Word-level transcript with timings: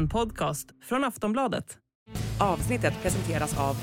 En 0.00 0.08
podcast 0.08 0.68
från 0.82 1.04
Aftonbladet. 1.04 1.78
Avsnittet 2.40 3.02
presenteras 3.02 3.58
av 3.58 3.76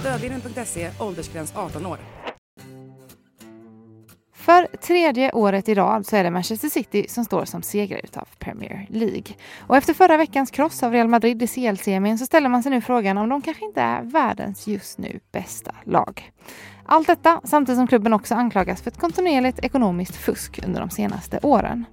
Stödvinnen.se, 0.00 0.90
åldersgräns 1.00 1.56
18 1.56 1.86
år. 1.86 1.98
För 4.34 4.76
tredje 4.76 5.32
året 5.32 5.68
i 5.68 5.74
rad 5.74 6.06
så 6.06 6.16
är 6.16 6.24
det 6.24 6.30
Manchester 6.30 6.68
City 6.68 7.06
som 7.08 7.24
står 7.24 7.44
som 7.44 7.62
segrare 7.62 8.00
utav 8.04 8.28
Premier 8.38 8.86
League. 8.90 9.34
Och 9.58 9.76
efter 9.76 9.94
förra 9.94 10.16
veckans 10.16 10.50
kross 10.50 10.82
av 10.82 10.92
Real 10.92 11.08
Madrid 11.08 11.42
i 11.42 11.46
CL-semin 11.46 12.18
så 12.18 12.26
ställer 12.26 12.48
man 12.48 12.62
sig 12.62 12.70
nu 12.70 12.80
frågan 12.80 13.18
om 13.18 13.28
de 13.28 13.42
kanske 13.42 13.64
inte 13.64 13.80
är 13.80 14.02
världens 14.02 14.66
just 14.66 14.98
nu 14.98 15.20
bästa 15.32 15.74
lag. 15.84 16.32
Allt 16.88 17.06
detta 17.06 17.40
samtidigt 17.44 17.78
som 17.78 17.86
klubben 17.86 18.12
också 18.12 18.34
anklagas 18.34 18.82
för 18.82 18.90
ett 18.90 19.00
kontinuerligt 19.00 19.58
ekonomiskt 19.58 20.16
fusk 20.16 20.60
under 20.66 20.80
de 20.80 20.90
senaste 20.90 21.38
åren. 21.42 21.84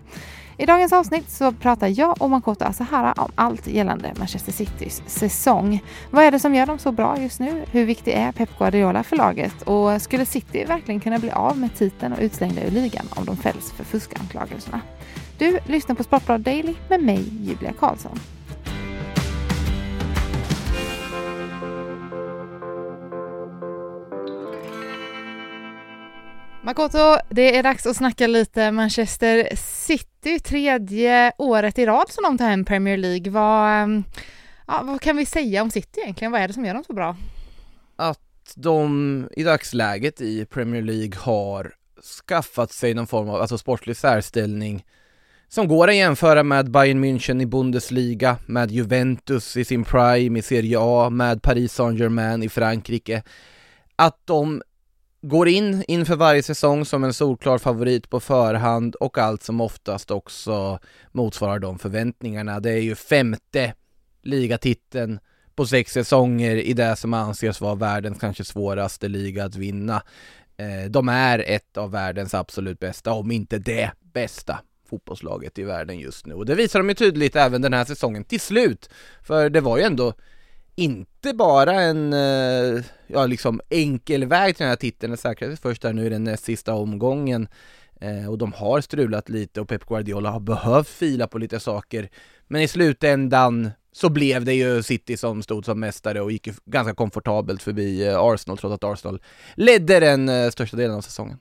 I 0.58 0.66
dagens 0.66 0.94
avsnitt 0.94 1.30
så 1.30 1.52
pratar 1.52 2.00
jag 2.00 2.22
och 2.22 2.30
Makoto 2.30 2.66
Asahara 2.66 3.14
om 3.14 3.32
allt 3.36 3.68
gällande 3.68 4.14
Manchester 4.18 4.52
Citys 4.52 5.04
säsong. 5.06 5.84
Vad 6.12 6.24
är 6.24 6.32
det 6.32 6.40
som 6.40 6.56
gör 6.56 6.66
dem 6.66 6.80
så 6.80 6.92
bra 6.92 7.20
just 7.20 7.40
nu? 7.40 7.66
Hur 7.72 7.86
viktig 7.86 8.12
är 8.12 8.32
Pep 8.32 8.58
Guardiola 8.58 9.04
för 9.04 9.16
laget? 9.16 9.62
Och 9.62 10.02
skulle 10.02 10.26
City 10.26 10.66
verkligen 10.66 11.02
kunna 11.02 11.20
bli 11.20 11.32
av 11.32 11.58
med 11.58 11.76
titeln 11.76 12.14
och 12.14 12.20
utslängda 12.22 12.64
ur 12.64 12.72
ligan 12.72 13.06
om 13.10 13.26
de 13.26 13.38
fälls 13.38 13.72
för 13.72 13.84
fuskanklagelserna? 13.84 14.82
Du 15.38 15.60
lyssnar 15.66 15.96
på 15.96 16.04
Sportbladet 16.04 16.46
Daily 16.46 16.74
med 16.90 17.04
mig, 17.04 17.26
Julia 17.42 17.74
Karlsson. 17.80 18.20
Makoto, 26.66 27.18
det 27.30 27.58
är 27.58 27.64
dags 27.64 27.86
att 27.86 27.96
snacka 27.96 28.28
lite 28.28 28.72
Manchester 28.72 29.50
City, 29.56 30.40
tredje 30.40 31.32
året 31.38 31.80
i 31.80 31.86
rad 31.86 32.10
som 32.10 32.24
de 32.24 32.38
tar 32.38 32.50
hem 32.50 32.66
Premier 32.66 32.98
League. 32.98 33.32
Vad, 33.32 33.84
ehm, 33.84 34.04
ja, 34.68 34.82
vad 34.84 35.02
kan 35.02 35.18
vi 35.18 35.26
säga 35.26 35.62
om 35.62 35.72
City 35.72 36.00
egentligen? 36.02 36.32
Vad 36.32 36.42
är 36.42 36.48
det 36.48 36.54
som 36.54 36.66
gör 36.66 36.74
dem 36.74 36.84
så 36.88 36.94
bra? 36.94 37.18
Att 37.96 38.54
de 38.56 39.30
i 39.32 39.44
dagsläget 39.44 40.22
i 40.22 40.46
Premier 40.46 40.82
League 40.82 41.18
har 41.20 41.74
skaffat 42.28 42.72
sig 42.72 42.94
någon 42.94 43.08
form 43.08 43.30
av 43.30 43.42
alltså 43.42 43.58
sportlig 43.58 43.98
särställning 43.98 44.86
som 45.48 45.68
går 45.68 45.88
att 45.88 45.96
jämföra 45.96 46.44
med 46.44 46.72
Bayern 46.72 47.06
München 47.06 47.42
i 47.42 47.46
Bundesliga, 47.46 48.38
med 48.46 48.72
Juventus 48.72 49.58
i 49.58 49.66
sin 49.66 49.84
prime 49.84 50.40
i 50.40 50.42
Serie 50.42 50.78
A, 50.80 51.10
med 51.10 51.42
Paris 51.42 51.74
Saint-Germain 51.74 52.44
i 52.44 52.50
Frankrike. 52.50 53.24
Att 53.96 54.20
de 54.26 54.62
går 55.24 55.48
in 55.48 55.84
inför 55.88 56.16
varje 56.16 56.44
säsong 56.44 56.86
som 56.86 57.04
en 57.04 57.14
solklar 57.14 57.58
favorit 57.58 58.10
på 58.10 58.20
förhand 58.20 58.96
och 58.96 59.18
allt 59.18 59.44
som 59.44 59.62
oftast 59.62 60.12
också 60.12 60.80
motsvarar 61.12 61.60
de 61.60 61.80
förväntningarna. 61.80 62.60
Det 62.60 62.72
är 62.72 62.82
ju 62.82 62.96
femte 62.96 63.74
ligatiteln 64.24 65.20
på 65.56 65.66
sex 65.66 65.92
säsonger 65.92 66.56
i 66.56 66.74
det 66.74 66.96
som 66.96 67.14
anses 67.14 67.62
vara 67.62 67.76
världens 67.76 68.20
kanske 68.20 68.44
svåraste 68.44 69.08
liga 69.08 69.46
att 69.46 69.56
vinna. 69.56 70.04
Eh, 70.58 70.90
de 70.90 71.10
är 71.10 71.40
ett 71.40 71.78
av 71.78 71.92
världens 71.92 72.34
absolut 72.34 72.80
bästa, 72.80 73.14
om 73.14 73.32
inte 73.32 73.58
det 73.58 73.92
bästa 74.14 74.60
fotbollslaget 74.90 75.60
i 75.60 75.64
världen 75.64 76.00
just 76.00 76.26
nu. 76.26 76.34
Och 76.34 76.46
det 76.46 76.56
visar 76.56 76.80
de 76.80 76.90
ju 76.90 76.96
tydligt 76.96 77.36
även 77.36 77.62
den 77.62 77.74
här 77.74 77.86
säsongen 77.86 78.24
till 78.24 78.40
slut. 78.40 78.90
För 79.22 79.50
det 79.50 79.62
var 79.62 79.78
ju 79.78 79.84
ändå 79.84 80.14
inte 80.76 81.34
bara 81.34 81.82
en, 81.82 82.14
eh, 82.14 82.84
ja 83.08 83.26
liksom 83.26 83.62
enkel 83.70 84.26
väg 84.26 84.56
till 84.56 84.64
den 84.64 84.70
här 84.70 84.76
titeln, 84.76 85.12
den 85.12 85.18
säkrades 85.18 85.60
först 85.60 85.82
där 85.82 85.94
nu 85.94 86.06
i 86.06 86.10
den 86.10 86.24
näst 86.24 86.44
sista 86.44 86.74
omgången 86.74 87.48
eh, 88.02 88.30
och 88.30 88.38
de 88.38 88.54
har 88.54 88.82
strulat 88.82 89.30
lite 89.30 89.62
och 89.62 89.68
Pep 89.68 89.86
Guardiola 89.86 90.32
har 90.32 90.40
behövt 90.40 90.88
fila 90.88 91.28
på 91.28 91.38
lite 91.38 91.60
saker 91.60 92.10
men 92.48 92.62
i 92.62 92.68
slutändan 92.68 93.72
så 93.92 94.10
blev 94.10 94.46
det 94.46 94.54
ju 94.54 94.84
City 94.84 95.18
som 95.18 95.44
stod 95.44 95.66
som 95.66 95.80
mästare 95.80 96.22
och 96.22 96.32
gick 96.32 96.48
ju 96.48 96.54
ganska 96.66 96.96
komfortabelt 96.96 97.62
förbi 97.62 98.08
eh, 98.08 98.20
Arsenal 98.20 98.58
trots 98.58 98.74
att 98.74 98.84
Arsenal 98.84 99.22
ledde 99.56 100.00
den 100.00 100.52
största 100.52 100.78
delen 100.78 100.96
av 100.96 101.02
säsongen. 101.02 101.40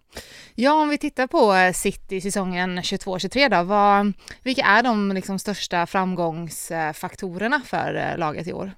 Ja, 0.54 0.82
om 0.82 0.88
vi 0.88 0.98
tittar 0.98 1.26
på 1.26 1.72
City 1.74 2.20
säsongen 2.20 2.78
22-23 2.78 3.48
då, 3.48 3.62
vad, 3.62 4.12
vilka 4.42 4.62
är 4.62 4.82
de 4.82 5.12
liksom 5.12 5.38
största 5.38 5.86
framgångsfaktorerna 5.86 7.62
för 7.66 8.16
laget 8.18 8.46
i 8.46 8.52
år? 8.52 8.72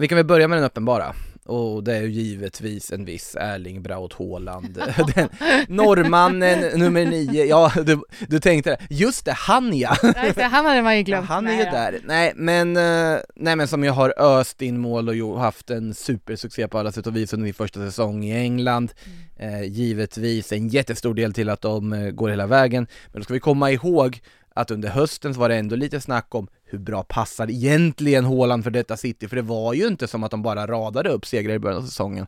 Vi 0.00 0.08
kan 0.08 0.16
väl 0.16 0.26
börja 0.26 0.48
med 0.48 0.58
den 0.58 0.64
uppenbara. 0.64 1.14
Och 1.44 1.84
det 1.84 1.96
är 1.96 2.02
ju 2.02 2.10
givetvis 2.10 2.92
en 2.92 3.04
viss 3.04 3.36
Erling 3.40 3.82
Braut 3.82 4.12
Haaland. 4.12 4.74
Den 5.14 5.28
Norrmannen 5.68 6.78
nummer 6.78 7.06
nio, 7.06 7.44
ja 7.44 7.72
du, 7.86 8.00
du 8.28 8.40
tänkte 8.40 8.76
just 8.90 9.24
det, 9.24 9.32
han 9.32 9.78
ja! 9.78 9.96
det, 10.34 10.42
han 10.42 10.64
hade 10.66 10.82
man 10.82 10.96
ju 10.96 11.02
glömt. 11.02 11.26
ja, 11.28 11.34
Han 11.34 11.46
är 11.46 11.58
ju 11.58 11.64
där, 11.64 12.00
nej 12.04 12.32
men, 12.36 12.76
eh, 12.76 13.18
nej 13.34 13.56
men 13.56 13.68
som 13.68 13.84
jag 13.84 13.92
har 13.92 14.14
öst 14.18 14.62
in 14.62 14.78
mål 14.78 15.22
och 15.22 15.40
haft 15.40 15.70
en 15.70 15.94
supersuccé 15.94 16.68
på 16.68 16.78
alla 16.78 16.92
sätt 16.92 17.06
och 17.06 17.16
vis 17.16 17.32
under 17.32 17.44
min 17.44 17.54
första 17.54 17.80
säsong 17.80 18.24
i 18.24 18.36
England. 18.36 18.92
Mm. 19.36 19.54
eh, 19.54 19.62
Givetvis 19.62 20.52
en 20.52 20.68
jättestor 20.68 21.14
del 21.14 21.32
till 21.32 21.48
att 21.48 21.60
de 21.60 21.92
eh, 21.92 22.10
går 22.10 22.28
hela 22.28 22.46
vägen, 22.46 22.86
men 23.12 23.20
då 23.20 23.24
ska 23.24 23.34
vi 23.34 23.40
komma 23.40 23.70
ihåg 23.70 24.20
att 24.54 24.70
under 24.70 24.88
hösten 24.88 25.34
så 25.34 25.40
var 25.40 25.48
det 25.48 25.56
ändå 25.56 25.76
lite 25.76 26.00
snack 26.00 26.34
om 26.34 26.48
hur 26.66 26.78
bra 26.78 27.02
passar 27.02 27.50
egentligen 27.50 28.24
Håland 28.24 28.64
för 28.64 28.70
detta 28.70 28.96
City? 28.96 29.28
För 29.28 29.36
det 29.36 29.42
var 29.42 29.74
ju 29.74 29.86
inte 29.86 30.08
som 30.08 30.24
att 30.24 30.30
de 30.30 30.42
bara 30.42 30.66
radade 30.66 31.10
upp 31.10 31.26
segrar 31.26 31.54
i 31.54 31.58
början 31.58 31.78
av 31.78 31.86
säsongen. 31.86 32.26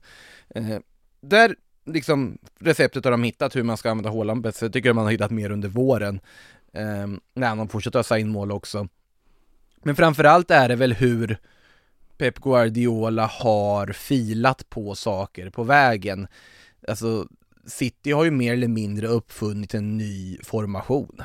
Eh, 0.54 0.78
där 1.20 1.54
liksom 1.84 2.38
receptet 2.58 3.04
har 3.04 3.10
de 3.10 3.22
hittat 3.22 3.56
hur 3.56 3.62
man 3.62 3.76
ska 3.76 3.90
använda 3.90 4.10
Håland 4.10 4.42
bäst. 4.42 4.62
Jag 4.62 4.72
tycker 4.72 4.92
man 4.92 5.04
har 5.04 5.12
hittat 5.12 5.30
mer 5.30 5.50
under 5.50 5.68
våren. 5.68 6.20
Eh, 6.72 7.06
när 7.34 7.56
de 7.56 7.68
fortsätter 7.68 7.98
ösa 7.98 8.18
in 8.18 8.28
mål 8.28 8.52
också. 8.52 8.88
Men 9.82 9.96
framförallt 9.96 10.50
är 10.50 10.68
det 10.68 10.76
väl 10.76 10.92
hur 10.92 11.38
Pep 12.18 12.38
Guardiola 12.38 13.26
har 13.26 13.86
filat 13.86 14.70
på 14.70 14.94
saker 14.94 15.50
på 15.50 15.62
vägen. 15.64 16.28
Alltså, 16.88 17.26
City 17.66 18.12
har 18.12 18.24
ju 18.24 18.30
mer 18.30 18.52
eller 18.52 18.68
mindre 18.68 19.06
uppfunnit 19.06 19.74
en 19.74 19.96
ny 19.96 20.38
formation 20.42 21.22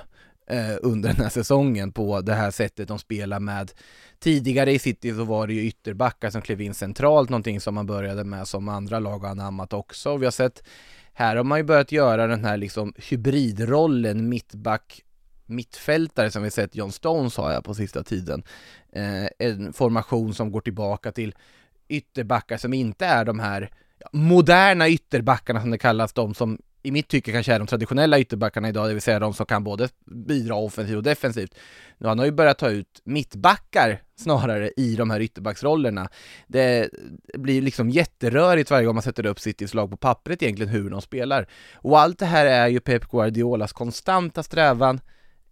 eh, 0.47 0.75
under 0.81 1.09
den 1.09 1.21
här 1.21 1.29
säsongen 1.29 1.91
på 1.91 2.21
det 2.21 2.33
här 2.33 2.51
sättet 2.51 2.87
de 2.87 2.99
spelar 2.99 3.39
med. 3.39 3.71
Tidigare 4.19 4.71
i 4.71 4.79
City 4.79 5.13
så 5.13 5.23
var 5.23 5.47
det 5.47 5.53
ju 5.53 5.61
ytterbackar 5.61 6.29
som 6.29 6.41
klev 6.41 6.61
in 6.61 6.73
centralt, 6.73 7.29
någonting 7.29 7.61
som 7.61 7.75
man 7.75 7.85
började 7.85 8.23
med 8.23 8.47
som 8.47 8.69
andra 8.69 8.99
lag 8.99 9.19
har 9.19 9.29
anammat 9.29 9.73
också. 9.73 10.11
Och 10.11 10.21
vi 10.21 10.25
har 10.25 10.31
sett, 10.31 10.63
här 11.13 11.35
har 11.35 11.43
man 11.43 11.59
ju 11.59 11.63
börjat 11.63 11.91
göra 11.91 12.27
den 12.27 12.45
här 12.45 12.57
liksom 12.57 12.93
hybridrollen 12.97 14.29
mittback 14.29 15.03
mittfältare 15.45 16.31
som 16.31 16.43
vi 16.43 16.51
sett 16.51 16.75
John 16.75 16.91
Stones 16.91 17.37
ha 17.37 17.61
på 17.61 17.73
sista 17.73 18.03
tiden. 18.03 18.43
Eh, 18.91 19.27
en 19.39 19.73
formation 19.73 20.33
som 20.33 20.51
går 20.51 20.61
tillbaka 20.61 21.11
till 21.11 21.35
ytterbackar 21.87 22.57
som 22.57 22.73
inte 22.73 23.05
är 23.05 23.25
de 23.25 23.39
här 23.39 23.69
moderna 24.11 24.89
ytterbackarna 24.89 25.61
som 25.61 25.71
det 25.71 25.77
kallas, 25.77 26.13
de 26.13 26.33
som 26.33 26.59
i 26.83 26.91
mitt 26.91 27.07
tycke 27.07 27.31
kanske 27.31 27.53
är 27.53 27.59
de 27.59 27.67
traditionella 27.67 28.19
ytterbackarna 28.19 28.69
idag, 28.69 28.87
det 28.87 28.93
vill 28.93 29.01
säga 29.01 29.19
de 29.19 29.33
som 29.33 29.45
kan 29.45 29.63
både 29.63 29.89
bidra 30.05 30.55
offensivt 30.55 30.97
och 30.97 31.03
defensivt. 31.03 31.55
Nu 31.97 32.07
han 32.07 32.19
har 32.19 32.25
ju 32.25 32.31
börjat 32.31 32.57
ta 32.57 32.69
ut 32.69 33.01
mittbackar 33.03 34.01
snarare 34.15 34.71
i 34.77 34.95
de 34.95 35.09
här 35.09 35.19
ytterbacksrollerna. 35.19 36.09
Det 36.47 36.89
blir 37.33 37.61
liksom 37.61 37.89
jätterörigt 37.89 38.71
varje 38.71 38.85
gång 38.85 38.95
man 38.95 39.03
sätter 39.03 39.25
upp 39.25 39.39
Citys 39.39 39.73
lag 39.73 39.89
på 39.89 39.97
pappret 39.97 40.43
egentligen 40.43 40.71
hur 40.71 40.89
de 40.89 41.01
spelar. 41.01 41.47
Och 41.75 41.99
allt 41.99 42.19
det 42.19 42.25
här 42.25 42.45
är 42.45 42.67
ju 42.67 42.79
Pep 42.79 43.11
Guardiolas 43.11 43.73
konstanta 43.73 44.43
strävan 44.43 44.99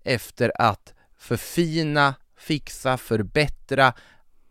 efter 0.04 0.52
att 0.56 0.94
förfina, 1.18 2.16
fixa, 2.38 2.98
förbättra, 2.98 3.94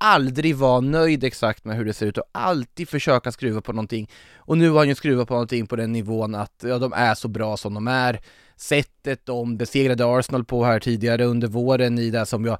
aldrig 0.00 0.56
vara 0.56 0.81
nöjd 0.81 1.25
exakt 1.25 1.65
med 1.65 1.77
hur 1.77 1.84
det 1.84 1.93
ser 1.93 2.06
ut 2.06 2.19
och 2.19 2.25
alltid 2.33 2.88
försöka 2.88 3.33
skruva 3.33 3.61
på 3.61 3.72
någonting. 3.72 4.11
Och 4.37 4.59
nu 4.59 4.71
har 4.71 4.78
han 4.78 4.88
ju 4.88 4.94
skruvat 4.94 5.28
på 5.28 5.34
någonting 5.34 5.66
på 5.66 5.77
den 5.77 5.93
nivån 5.93 6.34
att 6.34 6.65
ja, 6.66 6.78
de 6.78 6.93
är 6.93 7.15
så 7.15 7.28
bra 7.28 7.57
som 7.57 7.74
de 7.74 7.89
är. 7.89 8.21
Sättet 8.57 9.27
de 9.27 9.57
besegrade 9.57 10.19
Arsenal 10.19 10.45
på 10.45 10.65
här 10.65 10.80
tidigare 10.80 11.24
under 11.24 11.48
våren 11.48 11.98
i 11.98 12.10
det 12.10 12.27
som 12.27 12.45
jag 12.45 12.59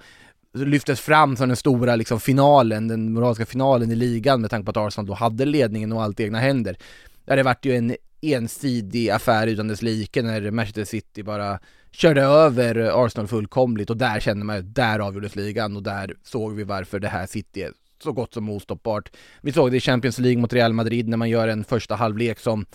lyftes 0.55 1.01
fram 1.01 1.37
som 1.37 1.49
den 1.49 1.57
stora 1.57 1.97
liksom 1.97 2.21
finalen, 2.21 2.89
den 2.89 3.13
moraliska 3.13 3.47
finalen 3.47 3.91
i 3.91 3.95
ligan 3.95 4.41
med 4.41 4.51
tanke 4.51 4.73
på 4.73 4.81
att 4.81 4.87
Arsenal 4.87 5.07
då 5.07 5.15
hade 5.15 5.45
ledningen 5.45 5.93
och 5.93 6.03
allt 6.03 6.21
i 6.21 6.23
egna 6.23 6.39
händer. 6.39 6.77
Där 7.25 7.37
det 7.37 7.43
vart 7.43 7.65
ju 7.65 7.77
en 7.77 7.97
ensidig 8.21 9.11
affär 9.11 9.47
utan 9.47 9.69
dess 9.69 9.83
like 9.83 10.23
när 10.23 10.51
Manchester 10.51 10.85
City 10.85 11.23
bara 11.23 11.59
körde 11.91 12.23
över 12.23 13.05
Arsenal 13.05 13.29
fullkomligt 13.29 13.91
och 13.91 13.97
där 13.97 14.21
kände 14.21 14.45
man 14.45 14.59
att 14.59 14.75
där 14.75 14.99
avgjordes 14.99 15.37
ligan 15.37 15.77
och 15.77 15.83
där 15.83 16.15
såg 16.23 16.55
vi 16.55 16.65
varför 16.65 16.99
det 16.99 17.09
här 17.09 17.27
City 17.27 17.63
är 17.63 17.73
så 18.03 18.13
gott 18.13 18.35
som 18.35 18.51
ostoppbart. 18.51 19.11
Vi 19.41 19.53
såg 19.53 19.71
det 19.71 19.77
i 19.77 19.81
Champions 19.81 20.19
League 20.19 20.41
mot 20.41 20.53
Real 20.53 20.73
Madrid 20.73 21.09
när 21.09 21.17
man 21.17 21.31
gör 21.31 21.49
en 21.49 21.65
första 21.65 21.95
halvlek 21.95 22.39
som 22.39 22.67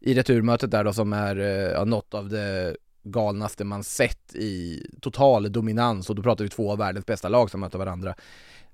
i 0.00 0.14
returmötet 0.14 0.70
där 0.70 0.84
då 0.84 0.92
som 0.92 1.12
är 1.12 1.36
eh, 1.36 1.72
ja, 1.72 1.84
något 1.84 2.14
av 2.14 2.28
det 2.28 2.76
galnaste 3.02 3.64
man 3.64 3.84
sett 3.84 4.34
i 4.34 4.86
total 5.00 5.52
dominans 5.52 6.10
och 6.10 6.16
då 6.16 6.22
pratar 6.22 6.44
vi 6.44 6.50
två 6.50 6.72
av 6.72 6.78
världens 6.78 7.06
bästa 7.06 7.28
lag 7.28 7.50
som 7.50 7.60
möter 7.60 7.78
varandra. 7.78 8.14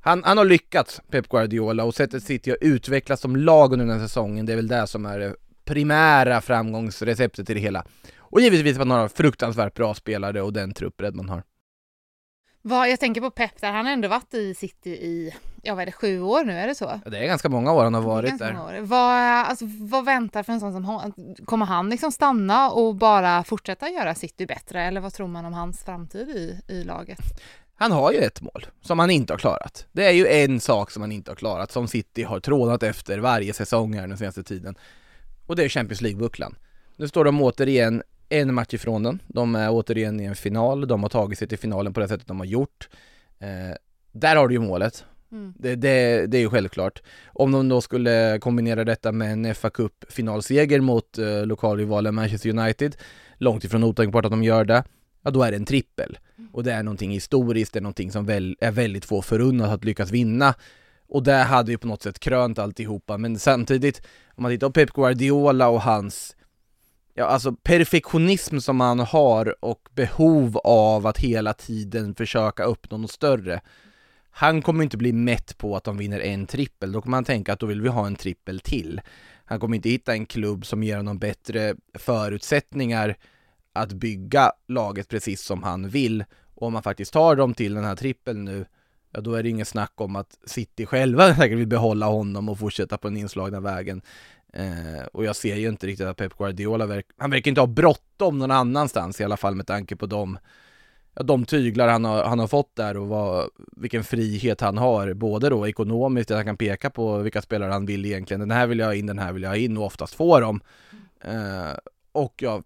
Han, 0.00 0.24
han 0.24 0.38
har 0.38 0.44
lyckats, 0.44 1.00
Pep 1.10 1.28
Guardiola, 1.28 1.84
och 1.84 1.94
sättet 1.94 2.24
City 2.24 2.50
har 2.50 2.58
utvecklats 2.60 3.22
som 3.22 3.36
lag 3.36 3.72
under 3.72 3.86
den 3.86 4.00
här 4.00 4.06
säsongen, 4.06 4.46
det 4.46 4.52
är 4.52 4.56
väl 4.56 4.68
det 4.68 4.86
som 4.86 5.06
är 5.06 5.36
primära 5.66 6.40
framgångsreceptet 6.40 7.50
i 7.50 7.54
det 7.54 7.60
hela. 7.60 7.84
Och 8.18 8.40
givetvis 8.40 8.78
att 8.78 8.86
man 8.86 8.98
har 8.98 9.08
fruktansvärt 9.08 9.74
bra 9.74 9.94
spelare 9.94 10.42
och 10.42 10.52
den 10.52 10.74
truppbredd 10.74 11.14
man 11.14 11.28
har. 11.28 11.42
Vad, 12.62 12.90
jag 12.90 13.00
tänker 13.00 13.20
på 13.20 13.30
Pep 13.30 13.60
där, 13.60 13.72
han 13.72 13.86
har 13.86 13.92
ändå 13.92 14.08
varit 14.08 14.34
i 14.34 14.54
City 14.54 14.90
i, 14.90 15.34
ja 15.62 15.74
vad 15.74 15.82
är 15.82 15.86
det, 15.86 15.92
sju 15.92 16.20
år 16.20 16.44
nu, 16.44 16.52
är 16.52 16.66
det 16.66 16.74
så? 16.74 17.00
Det 17.06 17.18
är 17.18 17.26
ganska 17.26 17.48
många 17.48 17.72
år 17.72 17.84
han 17.84 17.94
har 17.94 18.02
varit 18.02 18.38
där. 18.38 18.80
Vad, 18.80 19.46
alltså, 19.46 19.64
vad 19.80 20.04
väntar 20.04 20.42
för 20.42 20.52
en 20.52 20.60
sån 20.60 20.72
som 20.72 20.84
honom? 20.84 21.34
Kommer 21.44 21.66
han 21.66 21.90
liksom 21.90 22.12
stanna 22.12 22.70
och 22.70 22.94
bara 22.94 23.44
fortsätta 23.44 23.88
göra 23.88 24.14
City 24.14 24.46
bättre 24.46 24.82
eller 24.82 25.00
vad 25.00 25.12
tror 25.12 25.28
man 25.28 25.44
om 25.44 25.52
hans 25.52 25.84
framtid 25.84 26.28
i, 26.28 26.60
i 26.68 26.84
laget? 26.84 27.18
Han 27.74 27.92
har 27.92 28.12
ju 28.12 28.18
ett 28.18 28.40
mål 28.40 28.66
som 28.80 28.98
han 28.98 29.10
inte 29.10 29.32
har 29.32 29.38
klarat. 29.38 29.86
Det 29.92 30.06
är 30.06 30.12
ju 30.12 30.26
en 30.26 30.60
sak 30.60 30.90
som 30.90 31.02
han 31.02 31.12
inte 31.12 31.30
har 31.30 31.36
klarat, 31.36 31.72
som 31.72 31.88
City 31.88 32.22
har 32.22 32.40
trånat 32.40 32.82
efter 32.82 33.18
varje 33.18 33.52
säsong 33.52 33.94
här 33.94 34.06
den 34.06 34.18
senaste 34.18 34.42
tiden. 34.42 34.76
Och 35.46 35.56
det 35.56 35.64
är 35.64 35.68
Champions 35.68 36.00
League-bucklan. 36.00 36.54
Nu 36.96 37.08
står 37.08 37.24
de 37.24 37.42
återigen 37.42 38.02
en 38.28 38.54
match 38.54 38.74
ifrån 38.74 39.02
den. 39.02 39.22
De 39.26 39.54
är 39.54 39.70
återigen 39.70 40.20
i 40.20 40.24
en 40.24 40.36
final, 40.36 40.88
de 40.88 41.02
har 41.02 41.10
tagit 41.10 41.38
sig 41.38 41.48
till 41.48 41.58
finalen 41.58 41.92
på 41.92 42.00
det 42.00 42.08
sättet 42.08 42.28
de 42.28 42.38
har 42.38 42.46
gjort. 42.46 42.88
Eh, 43.38 43.76
där 44.12 44.36
har 44.36 44.48
du 44.48 44.54
ju 44.54 44.60
målet. 44.60 45.04
Mm. 45.32 45.54
Det, 45.56 45.74
det, 45.74 46.26
det 46.26 46.38
är 46.38 46.40
ju 46.40 46.50
självklart. 46.50 47.02
Om 47.26 47.52
de 47.52 47.68
då 47.68 47.80
skulle 47.80 48.38
kombinera 48.38 48.84
detta 48.84 49.12
med 49.12 49.32
en 49.32 49.54
FA 49.54 49.70
Cup-finalseger 49.70 50.80
mot 50.80 51.18
eh, 51.18 51.46
lokalrivalen 51.46 52.14
Manchester 52.14 52.50
United, 52.58 52.96
långt 53.38 53.64
ifrån 53.64 53.84
otänkbart 53.84 54.24
att 54.24 54.30
de 54.30 54.42
gör 54.42 54.64
det, 54.64 54.84
ja 55.22 55.30
då 55.30 55.42
är 55.42 55.50
det 55.50 55.56
en 55.56 55.64
trippel. 55.64 56.18
Och 56.52 56.64
det 56.64 56.72
är 56.72 56.82
någonting 56.82 57.10
historiskt, 57.10 57.72
det 57.72 57.78
är 57.78 57.82
någonting 57.82 58.12
som 58.12 58.26
väl, 58.26 58.56
är 58.60 58.70
väldigt 58.70 59.04
få 59.04 59.22
förunnat 59.22 59.70
att 59.70 59.84
lyckas 59.84 60.10
vinna. 60.10 60.54
Och 61.08 61.22
det 61.22 61.34
hade 61.34 61.72
ju 61.72 61.78
på 61.78 61.86
något 61.86 62.02
sätt 62.02 62.18
krönt 62.18 62.58
alltihopa, 62.58 63.18
men 63.18 63.38
samtidigt, 63.38 64.02
om 64.34 64.42
man 64.42 64.52
tittar 64.52 64.66
på 64.66 64.72
Pep 64.72 64.92
Guardiola 64.92 65.68
och 65.68 65.82
hans 65.82 66.36
Ja, 67.18 67.24
alltså 67.24 67.52
perfektionism 67.52 68.58
som 68.58 68.80
han 68.80 68.98
har 68.98 69.64
och 69.64 69.88
behov 69.94 70.58
av 70.64 71.06
att 71.06 71.18
hela 71.18 71.52
tiden 71.52 72.14
försöka 72.14 72.64
uppnå 72.64 72.98
något 72.98 73.10
större. 73.10 73.60
Han 74.30 74.62
kommer 74.62 74.84
inte 74.84 74.96
bli 74.96 75.12
mätt 75.12 75.58
på 75.58 75.76
att 75.76 75.84
de 75.84 75.96
vinner 75.96 76.20
en 76.20 76.46
trippel, 76.46 76.92
då 76.92 77.02
kommer 77.02 77.16
han 77.16 77.24
tänka 77.24 77.52
att 77.52 77.60
då 77.60 77.66
vill 77.66 77.80
vi 77.80 77.88
ha 77.88 78.06
en 78.06 78.16
trippel 78.16 78.60
till. 78.60 79.00
Han 79.44 79.60
kommer 79.60 79.76
inte 79.76 79.88
hitta 79.88 80.12
en 80.12 80.26
klubb 80.26 80.66
som 80.66 80.82
ger 80.82 80.96
honom 80.96 81.18
bättre 81.18 81.74
förutsättningar 81.94 83.16
att 83.72 83.92
bygga 83.92 84.52
laget 84.68 85.08
precis 85.08 85.42
som 85.42 85.62
han 85.62 85.88
vill. 85.88 86.24
Och 86.54 86.66
om 86.66 86.72
man 86.72 86.82
faktiskt 86.82 87.12
tar 87.12 87.36
dem 87.36 87.54
till 87.54 87.74
den 87.74 87.84
här 87.84 87.96
trippeln 87.96 88.44
nu, 88.44 88.66
ja 89.16 89.22
då 89.22 89.34
är 89.34 89.42
det 89.42 89.48
inget 89.48 89.68
snack 89.68 89.92
om 89.94 90.16
att 90.16 90.38
City 90.44 90.86
själva 90.86 91.34
säkert 91.36 91.58
vill 91.58 91.66
behålla 91.66 92.06
honom 92.06 92.48
och 92.48 92.58
fortsätta 92.58 92.98
på 92.98 93.08
den 93.08 93.16
inslagna 93.16 93.60
vägen. 93.60 94.02
Eh, 94.52 95.06
och 95.12 95.24
jag 95.24 95.36
ser 95.36 95.56
ju 95.56 95.68
inte 95.68 95.86
riktigt 95.86 96.06
att 96.06 96.16
Pep 96.16 96.38
Guardiola, 96.38 96.86
verk 96.86 97.06
han 97.16 97.30
verkar 97.30 97.48
inte 97.48 97.60
ha 97.60 97.66
bråttom 97.66 98.38
någon 98.38 98.50
annanstans 98.50 99.20
i 99.20 99.24
alla 99.24 99.36
fall 99.36 99.54
med 99.54 99.66
tanke 99.66 99.96
på 99.96 100.06
de, 100.06 100.38
ja, 101.14 101.22
de 101.22 101.44
tyglar 101.44 101.88
han 101.88 102.04
har, 102.04 102.24
han 102.24 102.38
har 102.38 102.46
fått 102.46 102.76
där 102.76 102.96
och 102.96 103.08
vad, 103.08 103.48
vilken 103.76 104.04
frihet 104.04 104.60
han 104.60 104.78
har, 104.78 105.14
både 105.14 105.48
då 105.48 105.68
ekonomiskt, 105.68 106.30
att 106.30 106.36
han 106.36 106.46
kan 106.46 106.56
peka 106.56 106.90
på 106.90 107.18
vilka 107.18 107.42
spelare 107.42 107.72
han 107.72 107.86
vill 107.86 108.06
egentligen, 108.06 108.40
den 108.40 108.50
här 108.50 108.66
vill 108.66 108.78
jag 108.78 108.86
ha 108.86 108.94
in, 108.94 109.06
den 109.06 109.18
här 109.18 109.32
vill 109.32 109.42
jag 109.42 109.50
ha 109.50 109.56
in 109.56 109.76
och 109.76 109.84
oftast 109.84 110.14
få 110.14 110.40
dem. 110.40 110.60
Eh, 111.20 111.76
och 112.12 112.34
ja, 112.42 112.62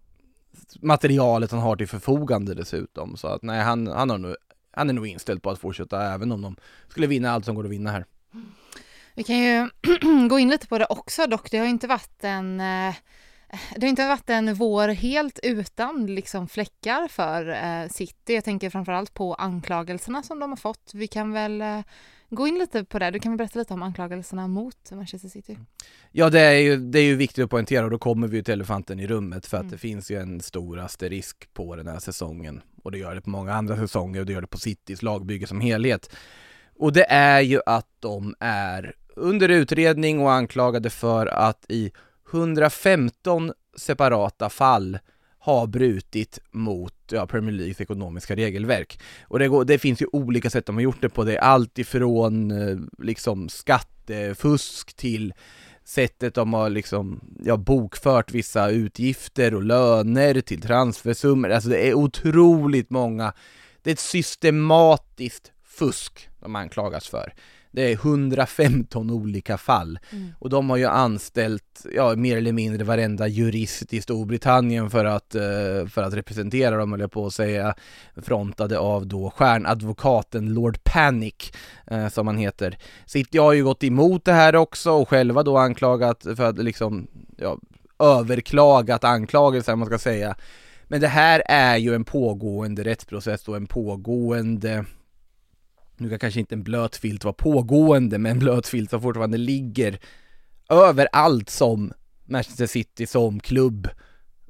materialet 0.81 1.51
han 1.51 1.59
har 1.59 1.75
till 1.75 1.87
förfogande 1.87 2.53
dessutom, 2.53 3.17
så 3.17 3.27
att 3.27 3.41
nej, 3.41 3.61
han, 3.61 3.87
han, 3.87 4.09
har 4.09 4.17
nog, 4.17 4.35
han 4.71 4.89
är 4.89 4.93
nog 4.93 5.07
inställd 5.07 5.43
på 5.43 5.49
att 5.49 5.59
fortsätta 5.59 6.13
även 6.13 6.31
om 6.31 6.41
de 6.41 6.55
skulle 6.87 7.07
vinna 7.07 7.31
allt 7.31 7.45
som 7.45 7.55
går 7.55 7.63
att 7.63 7.71
vinna 7.71 7.91
här. 7.91 8.05
Vi 9.13 9.23
kan 9.23 9.37
ju 9.37 9.69
gå 10.29 10.39
in 10.39 10.49
lite 10.49 10.67
på 10.67 10.77
det 10.77 10.85
också 10.85 11.27
dock. 11.27 11.51
Det 11.51 11.57
har 11.57 11.65
inte 11.65 11.87
varit 11.87 12.23
en 12.23 12.59
eh, 12.59 12.95
det 13.75 13.81
har 13.81 13.89
inte 13.89 14.07
varit 14.07 14.29
en 14.29 14.53
vår 14.53 14.87
helt 14.87 15.39
utan 15.43 16.05
liksom 16.05 16.47
fläckar 16.47 17.07
för 17.07 17.49
eh, 17.49 17.89
City. 17.89 18.33
Jag 18.33 18.43
tänker 18.43 18.69
framförallt 18.69 19.13
på 19.13 19.33
anklagelserna 19.33 20.23
som 20.23 20.39
de 20.39 20.49
har 20.49 20.57
fått. 20.57 20.91
Vi 20.93 21.07
kan 21.07 21.33
väl 21.33 21.61
eh, 21.61 21.79
gå 22.29 22.47
in 22.47 22.59
lite 22.59 22.83
på 22.83 22.99
det. 22.99 23.11
Du 23.11 23.19
kan 23.19 23.31
väl 23.31 23.37
berätta 23.37 23.59
lite 23.59 23.73
om 23.73 23.83
anklagelserna 23.83 24.47
mot 24.47 24.91
Manchester 24.91 25.29
City? 25.29 25.57
Ja 26.11 26.29
det 26.29 26.39
är 26.39 26.59
ju, 26.59 26.77
det 26.77 26.99
är 26.99 27.03
ju 27.03 27.15
viktigt 27.15 27.43
att 27.43 27.49
poängtera 27.49 27.85
och 27.85 27.91
då 27.91 27.97
kommer 27.99 28.27
vi 28.27 28.43
till 28.43 28.53
elefanten 28.53 28.99
i 28.99 29.07
rummet 29.07 29.45
för 29.45 29.57
att 29.57 29.61
Mm. 29.61 29.71
det 29.71 29.77
finns 29.77 30.11
ju 30.11 30.21
en 30.21 30.41
stor 30.41 30.79
asterisk 30.79 31.53
på 31.53 31.75
den 31.75 31.87
här 31.87 31.99
säsongen 31.99 32.61
och 32.83 32.91
det 32.91 32.97
gör 32.97 33.15
det 33.15 33.21
på 33.21 33.29
många 33.29 33.53
andra 33.53 33.77
säsonger 33.77 34.19
och 34.19 34.25
det 34.25 34.33
gör 34.33 34.41
det 34.41 34.47
på 34.47 34.57
Citys 34.57 35.01
lagbygge 35.01 35.47
som 35.47 35.61
helhet. 35.61 36.15
Och 36.75 36.93
det 36.93 37.05
är 37.11 37.41
ju 37.41 37.59
att 37.65 37.87
de 37.99 38.35
är 38.39 38.95
under 39.15 39.49
utredning 39.49 40.19
och 40.19 40.31
anklagade 40.31 40.89
för 40.89 41.25
att 41.27 41.65
i 41.69 41.91
115 42.33 43.53
separata 43.77 44.49
fall 44.49 44.99
har 45.39 45.67
brutit 45.67 46.39
mot 46.51 46.93
ja, 47.11 47.27
Premier 47.27 47.55
Leagues 47.55 47.81
ekonomiska 47.81 48.35
regelverk. 48.35 48.99
Och 49.27 49.39
det, 49.39 49.47
går, 49.47 49.65
det 49.65 49.79
finns 49.79 50.01
ju 50.01 50.05
olika 50.11 50.49
sätt 50.49 50.65
de 50.65 50.75
har 50.75 50.81
gjort 50.81 51.01
det 51.01 51.09
på, 51.09 51.23
det 51.23 51.35
är 51.35 51.41
allt 51.41 51.79
ifrån 51.79 52.51
eh, 52.51 52.77
liksom 52.97 53.49
skattefusk 53.49 54.93
till 54.93 55.33
sättet 55.83 56.35
de 56.35 56.53
har 56.53 56.69
liksom, 56.69 57.19
ja, 57.43 57.57
bokfört 57.57 58.31
vissa 58.31 58.69
utgifter 58.69 59.55
och 59.55 59.63
löner 59.63 60.41
till 60.41 60.61
transfersummor, 60.61 61.49
alltså 61.49 61.69
det 61.69 61.87
är 61.87 61.93
otroligt 61.93 62.89
många, 62.89 63.33
det 63.83 63.89
är 63.89 63.93
ett 63.93 63.99
systematiskt 63.99 65.51
fusk 65.63 66.29
de 66.39 66.55
anklagas 66.55 67.07
för. 67.07 67.33
Det 67.71 67.91
är 67.91 67.93
115 67.93 69.11
olika 69.11 69.57
fall 69.57 69.99
och 70.39 70.49
de 70.49 70.69
har 70.69 70.77
ju 70.77 70.85
anställt, 70.85 71.85
ja 71.95 72.15
mer 72.15 72.37
eller 72.37 72.51
mindre 72.51 72.83
varenda 72.83 73.27
jurist 73.27 73.93
i 73.93 74.01
Storbritannien 74.01 74.89
för 74.89 75.05
att, 75.05 75.35
eh, 75.35 75.87
för 75.89 76.03
att 76.03 76.13
representera 76.13 76.77
dem, 76.77 76.93
eller 76.93 77.07
på 77.07 77.25
att 77.25 77.33
säga, 77.33 77.75
frontade 78.15 78.79
av 78.79 79.07
då 79.07 79.29
stjärnadvokaten 79.29 80.53
Lord 80.53 80.83
Panic, 80.83 81.51
eh, 81.87 82.07
som 82.07 82.27
han 82.27 82.37
heter. 82.37 82.77
City 83.05 83.37
har 83.37 83.53
ju 83.53 83.63
gått 83.63 83.83
emot 83.83 84.25
det 84.25 84.33
här 84.33 84.55
också 84.55 84.91
och 84.91 85.09
själva 85.09 85.43
då 85.43 85.57
anklagat 85.57 86.25
för 86.35 86.43
att 86.43 86.57
liksom, 86.57 87.07
ja, 87.37 87.57
överklagat 87.99 89.03
anklagelser, 89.03 89.75
man 89.75 89.87
ska 89.87 89.97
säga. 89.97 90.35
Men 90.87 91.01
det 91.01 91.07
här 91.07 91.43
är 91.45 91.77
ju 91.77 91.95
en 91.95 92.03
pågående 92.03 92.83
rättsprocess 92.83 93.47
och 93.47 93.55
en 93.55 93.67
pågående 93.67 94.85
nu 96.01 96.09
kan 96.09 96.19
kanske 96.19 96.39
inte 96.39 96.55
en 96.55 96.63
blöt 96.63 96.95
filt 96.95 97.23
vara 97.23 97.33
pågående, 97.33 98.17
men 98.17 98.31
en 98.31 98.39
blöt 98.39 98.67
filt 98.67 98.89
som 98.89 99.01
fortfarande 99.01 99.37
ligger 99.37 99.99
över 100.69 101.07
allt 101.11 101.49
som 101.49 101.93
Manchester 102.25 102.67
City 102.67 103.07
som 103.07 103.39
klubb 103.39 103.89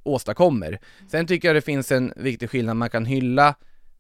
åstadkommer. 0.04 0.80
Sen 1.12 1.28
tycker 1.28 1.48
jag 1.48 1.56
det 1.56 1.62
finns 1.62 1.92
en 1.92 2.14
viktig 2.16 2.50
skillnad, 2.50 2.78
man 2.78 2.90
kan 2.90 3.06
hylla 3.06 3.56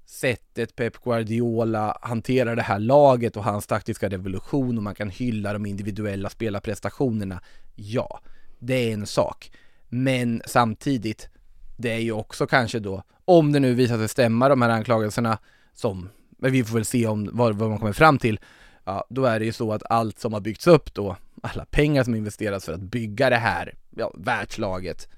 sättet 0.05 0.75
Pep 0.75 1.03
Guardiola 1.03 1.97
hanterar 2.01 2.55
det 2.55 2.61
här 2.61 2.79
laget 2.79 3.37
och 3.37 3.43
hans 3.43 3.67
taktiska 3.67 4.09
revolution 4.09 4.77
och 4.77 4.83
man 4.83 4.95
kan 4.95 5.09
hylla 5.09 5.53
de 5.53 5.65
individuella 5.65 6.29
spelarprestationerna. 6.29 7.41
Ja, 7.75 8.21
det 8.59 8.73
är 8.73 8.93
en 8.93 9.07
sak. 9.07 9.51
Men 9.89 10.41
samtidigt, 10.45 11.29
det 11.77 11.91
är 11.91 11.99
ju 11.99 12.11
också 12.11 12.47
kanske 12.47 12.79
då, 12.79 13.03
om 13.25 13.51
det 13.51 13.59
nu 13.59 13.73
visar 13.73 13.97
sig 13.97 14.07
stämma 14.07 14.49
de 14.49 14.61
här 14.61 14.69
anklagelserna 14.69 15.37
som, 15.73 16.09
men 16.41 16.51
vi 16.51 16.63
får 16.63 16.75
väl 16.75 16.85
se 16.85 17.07
om 17.07 17.29
vad, 17.33 17.55
vad 17.55 17.69
man 17.69 17.79
kommer 17.79 17.93
fram 17.93 18.17
till, 18.17 18.39
ja, 18.83 19.05
då 19.09 19.25
är 19.25 19.39
det 19.39 19.45
ju 19.45 19.51
så 19.51 19.73
att 19.73 19.83
allt 19.89 20.19
som 20.19 20.33
har 20.33 20.41
byggts 20.41 20.67
upp 20.67 20.93
då, 20.93 21.17
alla 21.43 21.65
pengar 21.65 22.03
som 22.03 22.15
investeras 22.15 22.65
för 22.65 22.73
att 22.73 22.81
bygga 22.81 23.29
det 23.29 23.35
här, 23.35 23.75
ja, 23.89 24.13
världslaget, 24.17 25.09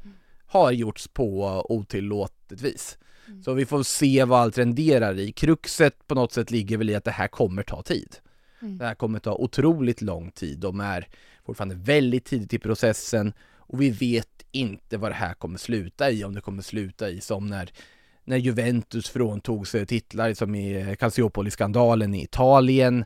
har 0.45 0.71
gjorts 0.71 1.07
på 1.07 1.65
otillåtet 1.69 2.61
vis. 2.61 2.97
Så 3.45 3.53
vi 3.53 3.65
får 3.65 3.83
se 3.83 4.23
vad 4.23 4.39
allt 4.39 4.57
renderar 4.57 5.19
i. 5.19 5.31
Kruxet 5.31 6.07
på 6.07 6.15
något 6.15 6.33
sätt 6.33 6.51
ligger 6.51 6.77
väl 6.77 6.89
i 6.89 6.95
att 6.95 7.03
det 7.03 7.11
här 7.11 7.27
kommer 7.27 7.63
ta 7.63 7.81
tid. 7.81 8.15
Mm. 8.61 8.77
Det 8.77 8.85
här 8.85 8.95
kommer 8.95 9.19
ta 9.19 9.33
otroligt 9.33 10.01
lång 10.01 10.31
tid. 10.31 10.59
De 10.59 10.79
är 10.79 11.07
fortfarande 11.45 11.75
väldigt 11.75 12.25
tidigt 12.25 12.53
i 12.53 12.59
processen 12.59 13.33
och 13.57 13.81
vi 13.81 13.89
vet 13.89 14.45
inte 14.51 14.97
vad 14.97 15.11
det 15.11 15.15
här 15.15 15.33
kommer 15.33 15.57
sluta 15.57 16.11
i. 16.11 16.23
Om 16.23 16.33
det 16.33 16.41
kommer 16.41 16.61
sluta 16.61 17.09
i 17.09 17.21
som 17.21 17.47
när, 17.47 17.71
när 18.25 18.37
Juventus 18.37 19.09
fråntog 19.09 19.67
sig 19.67 19.81
eh, 19.81 19.85
titlar 19.85 20.33
som 20.33 20.55
i 20.55 20.81
eh, 20.81 20.95
Calciopoli-skandalen 20.95 22.15
i 22.15 22.23
Italien 22.23 23.05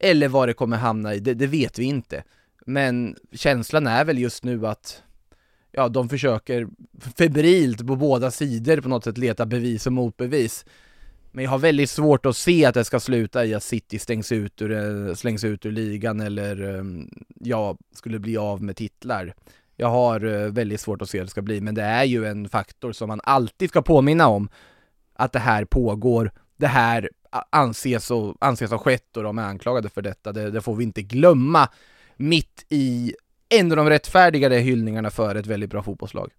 eller 0.00 0.28
vad 0.28 0.48
det 0.48 0.54
kommer 0.54 0.76
hamna 0.76 1.14
i, 1.14 1.20
det, 1.20 1.34
det 1.34 1.46
vet 1.46 1.78
vi 1.78 1.84
inte. 1.84 2.24
Men 2.66 3.16
känslan 3.32 3.86
är 3.86 4.04
väl 4.04 4.18
just 4.18 4.44
nu 4.44 4.66
att 4.66 5.02
ja, 5.72 5.88
de 5.88 6.08
försöker 6.08 6.68
febrilt 7.18 7.86
på 7.86 7.96
båda 7.96 8.30
sidor 8.30 8.80
på 8.80 8.88
något 8.88 9.04
sätt 9.04 9.18
leta 9.18 9.46
bevis 9.46 9.86
och 9.86 9.92
motbevis. 9.92 10.64
Men 11.32 11.44
jag 11.44 11.50
har 11.50 11.58
väldigt 11.58 11.90
svårt 11.90 12.26
att 12.26 12.36
se 12.36 12.64
att 12.64 12.74
det 12.74 12.84
ska 12.84 13.00
sluta 13.00 13.44
i 13.44 13.54
att 13.54 13.62
City 13.62 13.98
stängs 13.98 14.32
ut 14.32 14.62
ur, 14.62 14.72
eh, 14.72 15.14
slängs 15.14 15.44
ut 15.44 15.66
ur 15.66 15.72
ligan 15.72 16.20
eller 16.20 16.84
ja, 17.40 17.76
skulle 17.94 18.18
bli 18.18 18.36
av 18.36 18.62
med 18.62 18.76
titlar. 18.76 19.34
Jag 19.80 19.88
har 19.88 20.24
eh, 20.24 20.50
väldigt 20.50 20.80
svårt 20.80 21.02
att 21.02 21.10
se 21.10 21.18
hur 21.18 21.24
det 21.24 21.30
ska 21.30 21.42
bli, 21.42 21.60
men 21.60 21.74
det 21.74 21.82
är 21.82 22.04
ju 22.04 22.26
en 22.26 22.48
faktor 22.48 22.92
som 22.92 23.08
man 23.08 23.20
alltid 23.24 23.68
ska 23.68 23.82
påminna 23.82 24.28
om. 24.28 24.48
Att 25.14 25.32
det 25.32 25.38
här 25.38 25.64
pågår, 25.64 26.32
det 26.56 26.66
här 26.66 27.10
anses, 27.50 28.10
och, 28.10 28.36
anses 28.40 28.70
ha 28.70 28.78
skett 28.78 29.16
och 29.16 29.22
de 29.22 29.38
är 29.38 29.42
anklagade 29.42 29.88
för 29.88 30.02
detta, 30.02 30.32
det, 30.32 30.50
det 30.50 30.60
får 30.60 30.74
vi 30.74 30.84
inte 30.84 31.02
glömma 31.02 31.68
mitt 32.16 32.66
i 32.68 33.14
ändå 33.48 33.76
de 33.76 33.90
rättfärdigade 33.90 34.58
hyllningarna 34.58 35.10
för 35.10 35.34
ett 35.34 35.46
väldigt 35.46 35.70
bra 35.70 35.82
fotbollslag. 35.82 36.30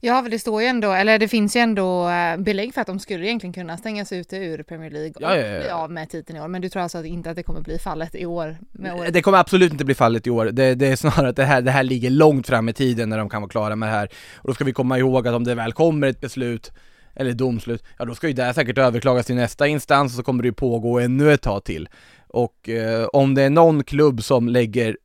Ja, 0.00 0.22
för 0.22 0.30
det 0.30 0.38
står 0.38 0.62
ju 0.62 0.68
ändå, 0.68 0.92
eller 0.92 1.18
det 1.18 1.28
finns 1.28 1.56
ju 1.56 1.60
ändå 1.60 2.08
eh, 2.08 2.36
belägg 2.36 2.74
för 2.74 2.80
att 2.80 2.86
de 2.86 2.98
skulle 2.98 3.26
egentligen 3.26 3.52
kunna 3.52 3.76
stängas 3.76 4.12
ute 4.12 4.36
ur 4.36 4.62
Premier 4.62 4.90
League 4.90 5.12
Ja, 5.18 5.36
ja, 5.36 5.46
ja. 5.46 5.56
och 5.56 5.60
bli 5.60 5.70
av 5.70 5.90
med 5.90 6.10
titeln 6.10 6.38
i 6.38 6.40
år. 6.40 6.48
Men 6.48 6.62
du 6.62 6.68
tror 6.68 6.82
alltså 6.82 6.98
att 6.98 7.04
inte 7.04 7.30
att 7.30 7.36
det 7.36 7.42
kommer 7.42 7.60
bli 7.60 7.78
fallet 7.78 8.14
i 8.14 8.26
år? 8.26 8.58
Året? 8.78 9.14
Det 9.14 9.22
kommer 9.22 9.38
absolut 9.38 9.72
inte 9.72 9.84
bli 9.84 9.94
fallet 9.94 10.26
i 10.26 10.30
år. 10.30 10.44
Det, 10.44 10.74
det 10.74 10.86
är 10.86 10.96
snarare 10.96 11.28
att 11.28 11.36
det 11.36 11.44
här, 11.44 11.62
det 11.62 11.70
här 11.70 11.82
ligger 11.82 12.10
långt 12.10 12.46
fram 12.46 12.68
i 12.68 12.72
tiden 12.72 13.08
när 13.08 13.18
de 13.18 13.28
kan 13.28 13.42
vara 13.42 13.50
klara 13.50 13.76
med 13.76 13.88
det 13.88 13.92
här. 13.92 14.08
Och 14.36 14.48
då 14.48 14.54
ska 14.54 14.64
vi 14.64 14.72
komma 14.72 14.98
ihåg 14.98 15.28
att 15.28 15.34
om 15.34 15.44
det 15.44 15.54
väl 15.54 15.72
kommer 15.72 16.06
ett 16.06 16.20
beslut, 16.20 16.72
eller 17.14 17.32
domslut, 17.32 17.84
ja 17.98 18.04
då 18.04 18.14
ska 18.14 18.26
ju 18.26 18.32
det 18.32 18.54
säkert 18.54 18.78
överklagas 18.78 19.26
till 19.26 19.34
nästa 19.34 19.66
instans 19.66 20.12
och 20.12 20.16
så 20.16 20.22
kommer 20.22 20.42
det 20.42 20.48
ju 20.48 20.52
pågå 20.52 21.00
ännu 21.00 21.32
ett 21.32 21.42
tag 21.42 21.64
till. 21.64 21.88
Och 22.28 22.68
eh, 22.68 23.04
om 23.04 23.34
det 23.34 23.42
är 23.42 23.50
någon 23.50 23.84
klubb 23.84 24.22
som 24.22 24.48
lägger 24.48 24.96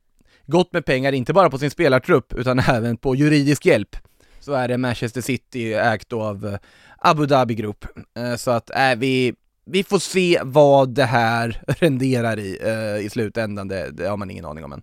gott 0.48 0.72
med 0.72 0.84
pengar, 0.84 1.12
inte 1.12 1.32
bara 1.32 1.50
på 1.50 1.58
sin 1.58 1.70
spelartrupp, 1.70 2.34
utan 2.34 2.58
även 2.68 2.96
på 2.96 3.14
juridisk 3.14 3.66
hjälp, 3.66 3.96
så 4.40 4.52
är 4.52 4.68
det 4.68 4.78
Manchester 4.78 5.20
City 5.20 5.74
ägt 5.74 6.12
av 6.12 6.46
eh, 6.46 6.58
Abu 6.98 7.26
Dhabi 7.26 7.54
Group. 7.54 7.84
Eh, 8.16 8.36
så 8.36 8.50
att 8.50 8.70
äh, 8.70 8.94
vi, 8.96 9.34
vi 9.64 9.84
får 9.84 9.98
se 9.98 10.40
vad 10.42 10.94
det 10.94 11.04
här 11.04 11.62
renderar 11.66 12.38
i, 12.38 12.58
eh, 12.62 13.06
i 13.06 13.10
slutändan, 13.10 13.68
det, 13.68 13.90
det 13.90 14.08
har 14.08 14.16
man 14.16 14.30
ingen 14.30 14.44
aning 14.44 14.64
om 14.64 14.72
än. 14.72 14.82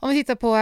Om 0.00 0.10
vi 0.10 0.16
tittar 0.16 0.34
på 0.34 0.56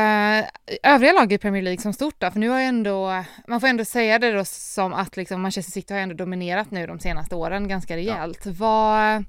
övriga 0.83 1.13
lag 1.13 1.33
i 1.33 1.39
Premier 1.39 1.63
League 1.63 1.81
som 1.81 1.93
stort 1.93 2.15
då, 2.19 2.31
för 2.31 2.39
nu 2.39 2.49
har 2.49 2.61
ju 2.61 2.67
ändå, 2.67 3.25
man 3.49 3.61
får 3.61 3.67
ändå 3.67 3.85
säga 3.85 4.19
det 4.19 4.33
då 4.33 4.45
som 4.45 4.93
att 4.93 5.17
liksom 5.17 5.43
Manchester 5.43 5.73
City 5.73 5.95
har 5.95 6.01
ändå 6.01 6.15
dominerat 6.15 6.71
nu 6.71 6.87
de 6.87 6.99
senaste 6.99 7.35
åren 7.35 7.69
ganska 7.69 7.97
rejält. 7.97 8.41
Ja. 8.45 8.53
Vad, 8.59 9.25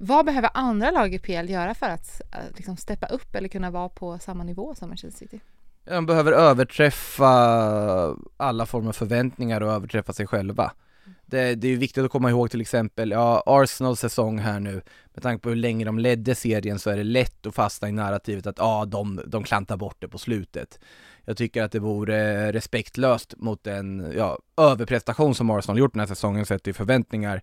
vad 0.00 0.26
behöver 0.26 0.50
andra 0.54 0.90
lag 0.90 1.14
i 1.14 1.18
PL 1.18 1.50
göra 1.50 1.74
för 1.74 1.86
att 1.86 2.20
eh, 2.32 2.56
liksom 2.56 2.76
steppa 2.76 3.06
upp 3.06 3.34
eller 3.34 3.48
kunna 3.48 3.70
vara 3.70 3.88
på 3.88 4.18
samma 4.18 4.44
nivå 4.44 4.74
som 4.74 4.88
Manchester 4.88 5.18
City? 5.18 5.40
De 5.84 6.06
behöver 6.06 6.32
överträffa 6.32 7.26
alla 8.36 8.66
former 8.66 8.88
av 8.88 8.92
förväntningar 8.92 9.60
och 9.60 9.72
överträffa 9.72 10.12
sig 10.12 10.26
själva. 10.26 10.72
Det, 11.26 11.54
det 11.54 11.68
är 11.68 11.76
viktigt 11.76 12.04
att 12.04 12.10
komma 12.10 12.30
ihåg 12.30 12.50
till 12.50 12.60
exempel, 12.60 13.10
ja, 13.10 13.42
Arsenals 13.46 14.00
säsong 14.00 14.38
här 14.38 14.60
nu, 14.60 14.82
med 15.14 15.22
tanke 15.22 15.42
på 15.42 15.48
hur 15.48 15.56
länge 15.56 15.84
de 15.84 15.98
ledde 15.98 16.34
serien 16.34 16.78
så 16.78 16.90
är 16.90 16.96
det 16.96 17.04
lätt 17.04 17.46
att 17.46 17.54
fastna 17.54 17.88
i 17.88 17.92
narrativet 17.92 18.46
att 18.46 18.58
ja, 18.58 18.84
de, 18.84 19.20
de 19.26 19.44
klantar 19.44 19.76
bort 19.76 19.96
det 19.98 20.08
på 20.08 20.18
slutet. 20.18 20.78
Jag 21.24 21.36
tycker 21.36 21.62
att 21.62 21.72
det 21.72 21.78
vore 21.78 22.52
respektlöst 22.52 23.34
mot 23.36 23.64
den, 23.64 24.12
ja, 24.16 24.38
överprestation 24.56 25.34
som 25.34 25.50
Arsenal 25.50 25.78
gjort 25.78 25.92
den 25.92 26.00
här 26.00 26.06
säsongen 26.06 26.46
sett 26.46 26.68
i 26.68 26.72
förväntningar 26.72 27.42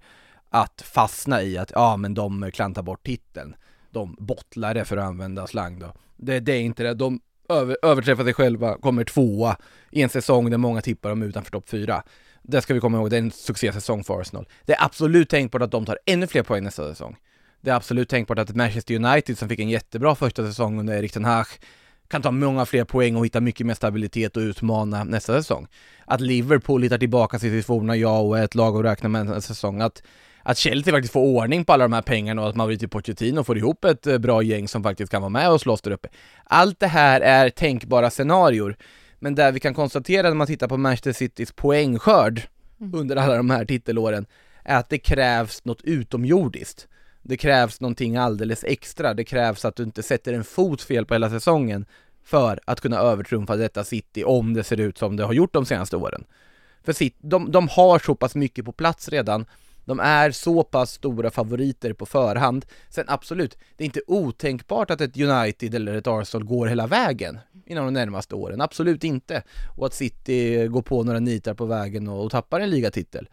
att 0.55 0.81
fastna 0.81 1.43
i 1.43 1.57
att 1.57 1.71
ja, 1.75 1.97
men 1.97 2.13
de 2.13 2.51
klantar 2.53 2.81
bort 2.81 3.05
titeln. 3.05 3.55
De 3.91 4.15
bottlar 4.19 4.73
det 4.73 4.85
för 4.85 4.97
att 4.97 5.05
använda 5.05 5.47
slang 5.47 5.79
då. 5.79 5.93
Det, 6.17 6.39
det 6.39 6.51
är 6.51 6.59
inte 6.59 6.83
det, 6.83 6.93
de 6.93 7.19
över, 7.49 7.77
överträffar 7.81 8.23
sig 8.23 8.33
själva, 8.33 8.77
kommer 8.77 9.03
tvåa 9.03 9.57
i 9.91 10.01
en 10.01 10.09
säsong 10.09 10.49
där 10.49 10.57
många 10.57 10.81
tippar 10.81 11.09
dem 11.09 11.23
utanför 11.23 11.51
topp 11.51 11.69
fyra. 11.69 12.03
Det 12.43 12.61
ska 12.61 12.73
vi 12.73 12.79
komma 12.79 12.97
ihåg, 12.97 13.09
det 13.09 13.15
är 13.15 13.21
en 13.21 13.31
succésäsong 13.31 14.03
för 14.03 14.21
Arsenal. 14.21 14.47
Det 14.65 14.73
är 14.73 14.85
absolut 14.85 15.29
tänkbart 15.29 15.61
att 15.61 15.71
de 15.71 15.85
tar 15.85 15.99
ännu 16.05 16.27
fler 16.27 16.43
poäng 16.43 16.63
nästa 16.63 16.89
säsong. 16.89 17.17
Det 17.61 17.71
är 17.71 17.75
absolut 17.75 18.09
tänkbart 18.09 18.39
att 18.39 18.55
Manchester 18.55 18.95
United 18.95 19.37
som 19.37 19.49
fick 19.49 19.59
en 19.59 19.69
jättebra 19.69 20.15
första 20.15 20.45
säsong 20.45 20.79
under 20.79 20.97
Erik 20.97 21.11
Ten 21.11 21.25
Hag 21.25 21.47
kan 22.07 22.21
ta 22.21 22.31
många 22.31 22.65
fler 22.65 22.83
poäng 22.83 23.15
och 23.15 23.25
hitta 23.25 23.41
mycket 23.41 23.65
mer 23.65 23.73
stabilitet 23.73 24.37
och 24.37 24.41
utmana 24.41 25.03
nästa 25.03 25.33
säsong. 25.33 25.67
Att 26.05 26.21
Liverpool 26.21 26.83
hittar 26.83 26.97
tillbaka 26.97 27.39
till 27.39 27.51
sitt 27.51 27.65
forna 27.65 27.95
jag 27.95 28.25
och 28.25 28.39
är 28.39 28.43
ett 28.43 28.55
lag 28.55 28.77
att 28.77 28.85
räkna 28.85 29.09
med 29.09 29.25
nästa 29.25 29.41
säsong. 29.41 29.81
Att, 29.81 30.03
att 30.47 30.57
Chelsea 30.57 30.93
faktiskt 30.93 31.13
får 31.13 31.21
ordning 31.21 31.65
på 31.65 31.73
alla 31.73 31.83
de 31.83 31.93
här 31.93 32.01
pengarna 32.01 32.41
och 32.41 32.49
att 32.49 32.55
Mauricio 32.55 32.87
Pochettino 32.87 33.43
får 33.43 33.57
ihop 33.57 33.85
ett 33.85 34.07
eh, 34.07 34.17
bra 34.17 34.41
gäng 34.41 34.67
som 34.67 34.83
faktiskt 34.83 35.11
kan 35.11 35.21
vara 35.21 35.29
med 35.29 35.51
och 35.51 35.61
slåss 35.61 35.81
där 35.81 35.91
uppe. 35.91 36.07
Allt 36.43 36.79
det 36.79 36.87
här 36.87 37.21
är 37.21 37.49
tänkbara 37.49 38.09
scenarior. 38.09 38.75
Men 39.19 39.35
där 39.35 39.51
vi 39.51 39.59
kan 39.59 39.73
konstatera 39.73 40.29
när 40.29 40.35
man 40.35 40.47
tittar 40.47 40.67
på 40.67 40.77
Manchester 40.77 41.13
Citys 41.13 41.51
poängskörd 41.51 42.41
mm. 42.81 42.99
under 42.99 43.15
alla 43.15 43.37
de 43.37 43.49
här 43.49 43.65
titelåren 43.65 44.25
är 44.63 44.77
att 44.77 44.89
det 44.89 44.97
krävs 44.97 45.65
något 45.65 45.81
utomjordiskt. 45.81 46.87
Det 47.21 47.37
krävs 47.37 47.81
någonting 47.81 48.17
alldeles 48.17 48.63
extra, 48.63 49.13
det 49.13 49.23
krävs 49.23 49.65
att 49.65 49.75
du 49.75 49.83
inte 49.83 50.03
sätter 50.03 50.33
en 50.33 50.43
fot 50.43 50.81
fel 50.81 51.05
på 51.05 51.13
hela 51.13 51.29
säsongen 51.29 51.85
för 52.25 52.59
att 52.65 52.81
kunna 52.81 52.97
övertrumfa 52.97 53.55
detta 53.55 53.83
City 53.83 54.23
om 54.23 54.53
det 54.53 54.63
ser 54.63 54.79
ut 54.79 54.97
som 54.97 55.15
det 55.15 55.23
har 55.23 55.33
gjort 55.33 55.53
de 55.53 55.65
senaste 55.65 55.97
åren. 55.97 56.23
För 56.83 56.93
City, 56.93 57.17
de, 57.21 57.51
de 57.51 57.67
har 57.67 57.99
så 57.99 58.15
pass 58.15 58.35
mycket 58.35 58.65
på 58.65 58.71
plats 58.71 59.09
redan 59.09 59.45
de 59.85 59.99
är 59.99 60.31
så 60.31 60.63
pass 60.63 60.91
stora 60.91 61.31
favoriter 61.31 61.93
på 61.93 62.05
förhand. 62.05 62.65
Sen 62.89 63.05
absolut, 63.07 63.57
det 63.77 63.83
är 63.83 63.85
inte 63.85 64.01
otänkbart 64.07 64.91
att 64.91 65.01
ett 65.01 65.17
United 65.17 65.75
eller 65.75 65.95
ett 65.95 66.07
Arsenal 66.07 66.43
går 66.43 66.67
hela 66.67 66.87
vägen 66.87 67.39
inom 67.65 67.85
de 67.85 67.93
närmaste 67.93 68.35
åren. 68.35 68.61
Absolut 68.61 69.03
inte. 69.03 69.43
Och 69.77 69.85
att 69.85 69.93
City 69.93 70.67
går 70.67 70.81
på 70.81 71.03
några 71.03 71.19
nitar 71.19 71.53
på 71.53 71.65
vägen 71.65 72.07
och, 72.07 72.31
tappar 72.31 72.59
en 72.59 72.69
ligatitel. 72.69 73.29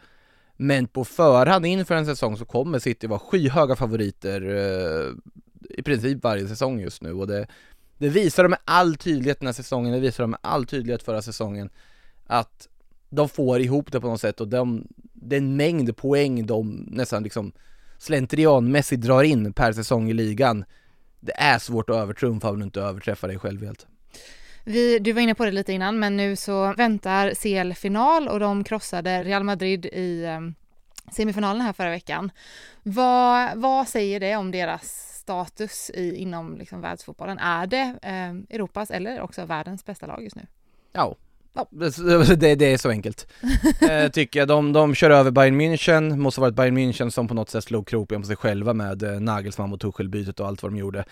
Men 0.57 0.87
på 0.87 1.05
förhand 1.05 1.67
inför 1.67 1.95
en 1.95 2.07
säsong 2.07 2.37
så 2.37 2.45
kommer 2.45 2.79
City 2.79 3.07
vara 3.07 3.19
skyhöga 3.19 3.77
favoriter 3.77 4.43
eh, 4.43 5.13
i 5.79 5.83
princip 5.83 6.25
varje 6.25 6.49
säsong 6.49 6.81
just 6.81 7.03
nu 7.03 7.13
och 7.13 7.27
det, 7.27 7.47
det 7.99 8.09
visar 8.09 8.43
de 8.43 8.49
med 8.49 8.59
all 8.65 8.95
tydlighet 8.95 9.41
den 9.41 9.47
här 9.47 9.53
säsongen, 9.53 9.93
det 9.93 10.01
visar 10.01 10.25
de 10.25 10.31
med 10.31 10.41
all 10.43 10.67
tydlighet 10.67 11.03
förra 11.03 11.23
säsongen 11.23 11.71
att 12.27 12.69
de 13.11 13.29
får 13.29 13.61
ihop 13.61 13.93
det 13.93 14.01
på 14.01 14.07
något 14.07 14.21
sätt 14.21 14.41
och 14.41 14.49
de, 14.49 14.89
den 15.23 15.57
mängd 15.57 15.97
poäng 15.97 16.47
de 16.47 16.87
nästan 16.91 17.23
liksom 17.23 17.53
slentrianmässigt 17.99 19.03
drar 19.03 19.23
in 19.23 19.53
per 19.53 19.73
säsong 19.73 20.11
i 20.11 20.13
ligan 20.13 20.65
Det 21.21 21.33
är 21.37 21.59
svårt 21.59 21.91
att 21.91 21.97
övertrumfa 21.97 22.51
om 22.51 22.59
du 22.59 22.65
inte 22.65 22.81
överträffar 22.81 23.29
dig 23.29 23.39
själv 23.39 23.65
helt 23.65 23.87
vi, 24.65 24.99
du 24.99 25.13
var 25.13 25.21
inne 25.21 25.35
på 25.35 25.45
det 25.45 25.51
lite 25.51 25.73
innan, 25.73 25.99
men 25.99 26.17
nu 26.17 26.37
så 26.37 26.75
väntar 26.75 27.35
CL-final 27.35 28.29
och 28.29 28.41
de 28.41 28.65
krossade 28.65 29.23
Real 29.23 29.45
Madrid 29.45 29.87
i 29.87 30.25
eh, 30.25 30.41
semifinalen 31.13 31.63
här 31.63 31.73
förra 31.73 31.91
veckan. 31.91 32.31
Vad, 32.83 33.59
vad 33.59 33.89
säger 33.89 34.21
det 34.21 34.37
om 34.37 34.51
deras 34.51 35.19
status 35.19 35.91
i, 35.95 36.17
inom 36.17 36.57
liksom 36.57 36.81
världsfotbollen? 36.81 37.39
Är 37.39 37.67
det 37.67 37.99
eh, 38.03 38.57
Europas 38.57 38.91
eller 38.91 39.21
också 39.21 39.45
världens 39.45 39.85
bästa 39.85 40.07
lag 40.07 40.23
just 40.23 40.37
nu? 40.37 40.47
Ja, 40.93 41.17
Ja, 41.55 41.69
det, 41.71 42.37
det, 42.57 42.67
är 42.67 42.77
så 42.77 42.91
enkelt. 42.91 43.27
eh, 43.91 44.09
tycker 44.09 44.41
jag. 44.41 44.49
De, 44.49 44.73
de 44.73 44.95
kör 44.95 45.11
över 45.11 45.31
Bayern 45.31 45.61
München, 45.61 46.17
måste 46.17 46.41
ha 46.41 46.47
varit 46.47 46.55
Bayern 46.55 46.79
München 46.79 47.11
som 47.11 47.29
på 47.29 47.35
något 47.35 47.51
sätt 47.51 47.65
slog 47.65 47.89
kroppen 47.89 48.21
på 48.21 48.27
sig 48.27 48.37
själva 48.37 48.75
med 48.75 49.03
eh, 49.03 49.21
Nagelsmann 49.21 49.73
och 49.73 49.81
Tuchel-bytet 49.81 50.41
och 50.41 50.47
allt 50.47 50.63
vad 50.63 50.73
de 50.73 50.79
gjorde. 50.79 51.05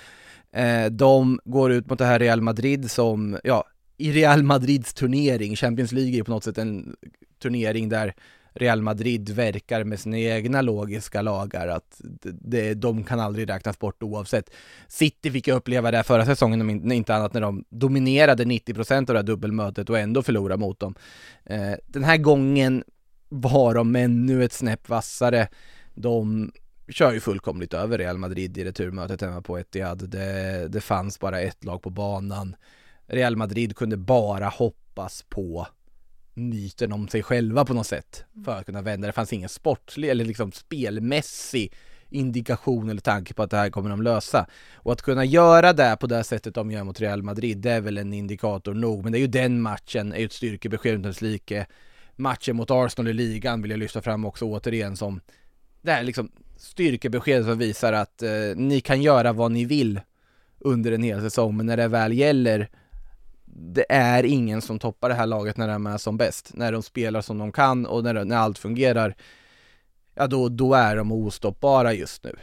Eh, 0.53 0.87
de 0.91 1.41
går 1.45 1.73
ut 1.73 1.91
mot 1.91 1.99
det 1.99 2.05
här 2.05 2.19
Real 2.19 2.41
Madrid 2.41 2.91
som, 2.91 3.39
ja, 3.45 3.65
i 3.97 4.13
Real 4.13 4.43
Madrids 4.43 4.95
turnering, 4.95 5.57
Champions 5.57 5.93
League 5.93 6.19
är 6.19 6.23
på 6.23 6.31
något 6.31 6.45
sätt 6.45 6.59
en 6.59 6.97
turnering 7.43 7.89
där 7.89 8.15
Real 8.53 8.83
Madrid 8.83 9.31
verkar 9.31 9.85
med 9.85 10.01
sina 10.01 10.19
egna 10.19 10.63
logiska 10.63 11.23
lagar 11.23 11.69
att 11.69 12.01
det, 12.23 12.75
de 12.75 13.05
kan 13.05 13.21
aldrig 13.21 13.49
räknas 13.49 13.79
bort 13.79 14.03
oavsett. 14.03 14.51
City 14.89 15.31
fick 15.31 15.49
jag 15.49 15.57
uppleva 15.57 15.91
det 15.91 16.03
förra 16.03 16.27
säsongen 16.27 16.61
om 16.61 16.93
inte 16.93 17.15
annat 17.15 17.35
när 17.35 17.41
de 17.41 17.65
dominerade 17.69 18.45
90% 18.45 18.99
av 18.99 19.05
det 19.05 19.17
här 19.17 19.23
dubbelmötet 19.23 19.91
och 19.91 19.99
ändå 19.99 20.23
förlorade 20.23 20.61
mot 20.61 20.81
dem. 20.81 20.95
Eh, 21.45 21.73
den 21.87 22.05
här 22.05 22.17
gången 22.17 22.85
var 23.29 23.75
de 23.75 23.97
ännu 23.97 24.45
ett 24.45 24.53
snäpp 24.53 24.89
vassare. 24.89 25.49
De 25.95 26.53
kör 26.89 27.13
ju 27.13 27.21
fullkomligt 27.21 27.75
över 27.75 27.99
Real 27.99 28.19
Madrid 28.19 28.59
i 28.59 28.65
returmötet 28.65 29.21
hemma 29.21 29.43
på 29.43 29.59
Etihad. 29.59 30.11
Det, 30.11 30.69
det 30.69 30.81
fanns 30.81 31.21
bara 31.21 31.41
ett 31.41 31.65
lag 31.65 31.83
på 31.83 31.91
banan. 31.91 32.57
Real 33.07 33.37
Madrid 33.37 33.77
kunde 33.77 33.97
bara 33.97 34.49
hoppas 34.49 35.25
på 35.29 35.67
myten 36.35 36.93
om 36.93 37.09
sig 37.09 37.23
själva 37.23 37.65
på 37.65 37.75
något 37.75 37.87
sätt 37.87 38.25
för 38.45 38.59
att 38.59 38.67
kunna 38.67 38.83
vända. 38.83 39.07
Det 39.07 39.13
fanns 39.13 39.33
ingen 39.33 39.49
sportlig 39.49 40.09
eller 40.09 40.25
liksom 40.25 40.53
spelmässig 40.53 41.73
indikation 42.11 42.91
eller 42.91 43.01
tanke 43.01 43.35
på 43.35 43.43
att 43.43 43.51
det 43.51 43.57
här 43.57 43.71
kommer 43.71 43.91
de 43.91 44.03
lösa. 44.03 44.47
Och 44.75 44.93
att 44.93 45.03
kunna 45.03 45.25
göra 45.25 45.73
det 45.73 45.97
på 46.01 46.07
det 46.07 46.25
sättet 46.25 46.55
de 46.55 46.71
gör 46.71 46.85
mot 46.85 47.01
Real 47.01 47.23
Madrid, 47.23 47.59
det 47.59 47.71
är 47.71 47.81
väl 47.81 47.99
en 47.99 48.13
indikator 48.13 48.75
nog. 48.75 49.03
Men 49.05 49.13
det 49.13 49.19
är 49.19 49.21
ju 49.21 49.27
den 49.27 49.63
matchen, 49.63 50.13
är 50.13 50.19
ju 50.19 50.27
ett 50.27 50.33
styrkebesked 50.33 51.07
utan 51.07 51.15
like. 51.21 51.67
Matchen 52.17 52.57
mot 52.57 52.71
Arsenal 52.71 53.11
i 53.11 53.13
ligan 53.13 53.63
vill 53.63 53.71
jag 53.71 53.81
lyfta 53.81 54.03
fram 54.03 54.25
också 54.25 54.45
återigen 54.45 54.97
som 54.97 55.21
det 55.83 55.93
här 55.93 56.03
liksom 56.03 56.31
styrkebesked 56.57 57.45
som 57.45 57.59
visar 57.59 57.93
att 57.93 58.23
eh, 58.23 58.31
ni 58.57 58.81
kan 58.81 59.03
göra 59.03 59.33
vad 59.33 59.53
ni 59.53 59.65
vill 59.65 60.01
under 60.59 60.93
en 60.93 61.03
hel 61.03 61.21
säsong, 61.21 61.57
men 61.57 61.67
när 61.67 61.77
det 61.77 61.89
väl 61.89 62.13
gäller 62.13 62.69
det 63.63 63.87
är 63.89 64.25
ingen 64.25 64.63
som 64.63 64.79
toppar 64.79 65.09
det 65.09 65.15
här 65.15 65.27
laget 65.27 65.57
när 65.57 65.69
de 65.69 65.87
är 65.87 65.99
som 65.99 66.17
bäst. 66.17 66.51
När 66.55 66.73
de 66.73 66.83
spelar 66.83 67.21
som 67.21 67.39
de 67.39 67.53
kan 67.53 67.87
och 67.87 68.05
när, 68.05 68.25
när 68.25 68.37
allt 68.37 68.59
fungerar, 68.59 69.17
ja 70.15 70.27
då, 70.27 70.49
då 70.49 70.75
är 70.75 70.97
de 70.97 71.13
ostoppbara 71.13 71.93
just 71.93 72.25
nu. 72.25 72.37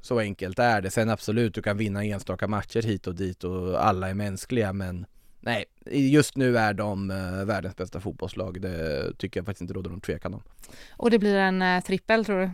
Så 0.00 0.18
enkelt 0.18 0.58
är 0.58 0.80
det. 0.80 0.90
Sen 0.90 1.10
absolut, 1.10 1.54
du 1.54 1.62
kan 1.62 1.76
vinna 1.76 2.04
enstaka 2.04 2.48
matcher 2.48 2.82
hit 2.82 3.06
och 3.06 3.14
dit 3.14 3.44
och 3.44 3.86
alla 3.86 4.08
är 4.08 4.14
mänskliga 4.14 4.72
men 4.72 5.06
nej, 5.40 5.64
just 5.90 6.36
nu 6.36 6.58
är 6.58 6.74
de 6.74 7.10
uh, 7.10 7.44
världens 7.44 7.76
bästa 7.76 8.00
fotbollslag. 8.00 8.60
Det 8.60 9.12
tycker 9.18 9.40
jag 9.40 9.46
faktiskt 9.46 9.62
inte 9.62 9.74
råder 9.74 9.90
någon 9.90 10.00
tvekan 10.00 10.34
om. 10.34 10.42
Och 10.90 11.10
det 11.10 11.18
blir 11.18 11.36
en 11.36 11.62
uh, 11.62 11.80
trippel 11.80 12.24
tror 12.24 12.40
du? 12.40 12.50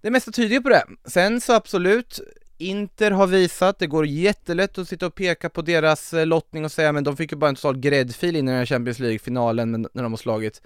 Det 0.00 0.10
mesta 0.10 0.32
tyder 0.32 0.54
ju 0.54 0.62
på 0.62 0.68
det. 0.68 0.84
Sen 1.04 1.40
så 1.40 1.52
absolut, 1.52 2.20
Inter 2.58 3.10
har 3.10 3.26
visat, 3.26 3.78
det 3.78 3.86
går 3.86 4.06
jättelätt 4.06 4.78
att 4.78 4.88
sitta 4.88 5.06
och 5.06 5.14
peka 5.14 5.50
på 5.50 5.62
deras 5.62 6.14
eh, 6.14 6.26
lottning 6.26 6.64
och 6.64 6.72
säga 6.72 6.92
men 6.92 7.04
de 7.04 7.16
fick 7.16 7.32
ju 7.32 7.38
bara 7.38 7.48
en 7.48 7.54
total 7.54 7.78
gräddfil 7.78 8.36
in 8.36 8.48
i 8.48 8.50
den 8.50 8.58
här 8.58 8.66
Champions 8.66 8.98
League-finalen 8.98 9.88
när 9.92 10.02
de 10.02 10.12
har 10.12 10.16
slagit 10.16 10.62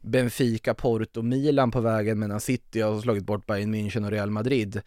Benfica, 0.00 0.74
Porto, 0.74 1.22
Milan 1.22 1.70
på 1.70 1.80
vägen 1.80 2.18
medan 2.18 2.40
City 2.40 2.80
har 2.80 3.00
slagit 3.00 3.24
bort 3.24 3.46
Bayern 3.46 3.74
München 3.74 4.04
och 4.04 4.10
Real 4.10 4.30
Madrid. 4.30 4.82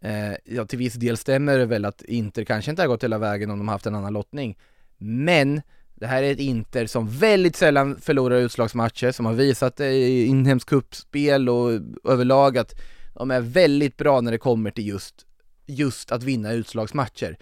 Eh, 0.00 0.32
ja, 0.44 0.64
till 0.66 0.78
viss 0.78 0.94
del 0.94 1.16
stämmer 1.16 1.58
det 1.58 1.66
väl 1.66 1.84
att 1.84 2.02
Inter 2.02 2.44
kanske 2.44 2.70
inte 2.70 2.82
har 2.82 2.88
gått 2.88 3.04
hela 3.04 3.18
vägen 3.18 3.50
om 3.50 3.58
de 3.58 3.68
haft 3.68 3.86
en 3.86 3.94
annan 3.94 4.12
lottning. 4.12 4.58
Men 4.98 5.62
det 5.94 6.06
här 6.06 6.22
är 6.22 6.32
ett 6.32 6.40
Inter 6.40 6.86
som 6.86 7.08
väldigt 7.08 7.56
sällan 7.56 7.96
förlorar 8.00 8.36
utslagsmatcher, 8.36 9.12
som 9.12 9.26
har 9.26 9.32
visat 9.32 9.76
det 9.76 9.92
i 9.92 10.26
inhemskt 10.26 10.68
kuppspel 10.68 11.48
och 11.48 11.70
överlag 12.04 12.58
att 12.58 12.74
de 13.14 13.30
är 13.30 13.40
väldigt 13.40 13.96
bra 13.96 14.20
när 14.20 14.32
det 14.32 14.38
kommer 14.38 14.70
till 14.70 14.86
just, 14.86 15.26
just 15.66 16.12
att 16.12 16.22
vinna 16.22 16.52
utslagsmatcher. 16.52 17.38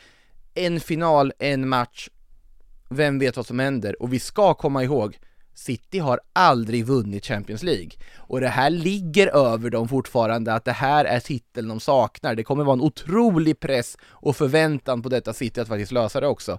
En 0.55 0.81
final, 0.81 1.33
en 1.39 1.69
match, 1.69 2.09
vem 2.89 3.19
vet 3.19 3.37
vad 3.37 3.47
som 3.47 3.59
händer? 3.59 4.03
Och 4.03 4.13
vi 4.13 4.19
ska 4.19 4.55
komma 4.55 4.85
ihåg, 4.85 5.19
City 5.55 5.99
har 5.99 6.21
aldrig 6.33 6.87
vunnit 6.87 7.27
Champions 7.27 7.63
League. 7.63 7.91
Och 8.17 8.41
det 8.41 8.49
här 8.49 8.71
ligger 8.71 9.27
över 9.27 9.71
dem 9.71 9.89
fortfarande, 9.89 10.55
att 10.55 10.65
det 10.65 10.73
här 10.73 11.05
är 11.05 11.21
titeln 11.21 11.69
de 11.69 11.81
saknar. 11.81 12.35
Det 12.35 12.45
kommer 12.45 12.65
vara 12.65 12.75
en 12.75 12.81
otrolig 12.81 13.61
press 13.61 13.97
och 14.03 14.37
förväntan 14.37 15.03
på 15.03 15.09
detta 15.09 15.33
City 15.33 15.61
att 15.61 15.69
faktiskt 15.69 15.93
lösa 15.93 16.21
det 16.21 16.27
också. 16.27 16.59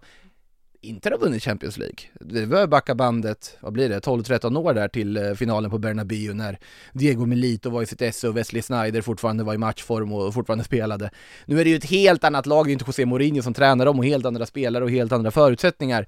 Inter 0.86 1.12
har 1.12 1.18
vunnit 1.18 1.44
Champions 1.44 1.78
League. 1.78 1.98
Det 2.20 2.46
var 2.46 2.68
backa 2.68 2.96
bandet, 2.96 3.58
vad 3.60 3.74
blir 3.74 3.90
det, 3.90 4.00
12-13 4.00 4.58
år 4.58 4.74
där 4.74 4.88
till 4.88 5.18
eh, 5.18 5.34
finalen 5.34 5.72
på 5.72 5.78
Bernabéu 5.78 6.34
när 6.34 6.60
Diego 6.94 7.26
Milito 7.26 7.70
var 7.70 7.82
i 7.82 7.86
sitt 7.86 8.02
esse 8.02 8.28
och 8.28 8.38
Wesley 8.38 8.62
Snyder 8.62 9.02
fortfarande 9.02 9.44
var 9.44 9.54
i 9.54 9.58
matchform 9.58 10.14
och 10.14 10.34
fortfarande 10.34 10.64
spelade. 10.64 11.10
Nu 11.46 11.60
är 11.60 11.64
det 11.64 11.70
ju 11.70 11.76
ett 11.76 11.90
helt 11.90 12.24
annat 12.24 12.46
lag, 12.46 12.66
det 12.66 12.70
är 12.70 12.74
inte 12.74 12.86
José 12.88 13.06
Mourinho 13.06 13.42
som 13.42 13.54
tränar 13.54 13.86
dem 13.86 14.00
och 14.00 14.06
helt 14.06 14.26
andra 14.26 14.46
spelare 14.46 14.84
och 14.84 14.92
helt 14.92 15.12
andra 15.12 15.32
förutsättningar. 15.32 16.08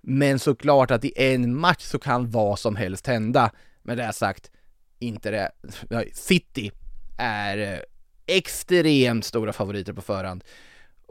Men 0.00 0.38
såklart 0.38 0.90
att 0.90 1.04
i 1.04 1.12
en 1.16 1.56
match 1.56 1.82
så 1.82 1.98
kan 1.98 2.30
vad 2.30 2.58
som 2.58 2.76
helst 2.76 3.06
hända. 3.06 3.50
Med 3.82 3.98
det 3.98 4.12
sagt, 4.12 4.50
inte 4.98 5.30
det, 5.30 5.50
City 6.12 6.70
är 7.18 7.58
eh, 7.58 7.78
extremt 8.26 9.24
stora 9.24 9.52
favoriter 9.52 9.92
på 9.92 10.02
förhand. 10.02 10.44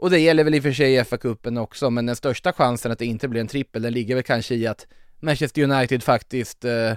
Och 0.02 0.10
det 0.10 0.18
gäller 0.18 0.44
väl 0.44 0.54
i 0.54 0.58
och 0.58 0.62
för 0.62 0.72
sig 0.72 0.94
i 0.94 1.02
FA-cupen 1.02 1.60
också, 1.60 1.90
men 1.90 2.06
den 2.06 2.16
största 2.16 2.52
chansen 2.52 2.92
att 2.92 2.98
det 2.98 3.06
inte 3.06 3.28
blir 3.28 3.40
en 3.40 3.48
trippel, 3.48 3.82
den 3.82 3.92
ligger 3.92 4.14
väl 4.14 4.24
kanske 4.24 4.54
i 4.54 4.66
att 4.66 4.86
Manchester 5.20 5.62
United 5.62 6.02
faktiskt, 6.02 6.64
eh, 6.64 6.92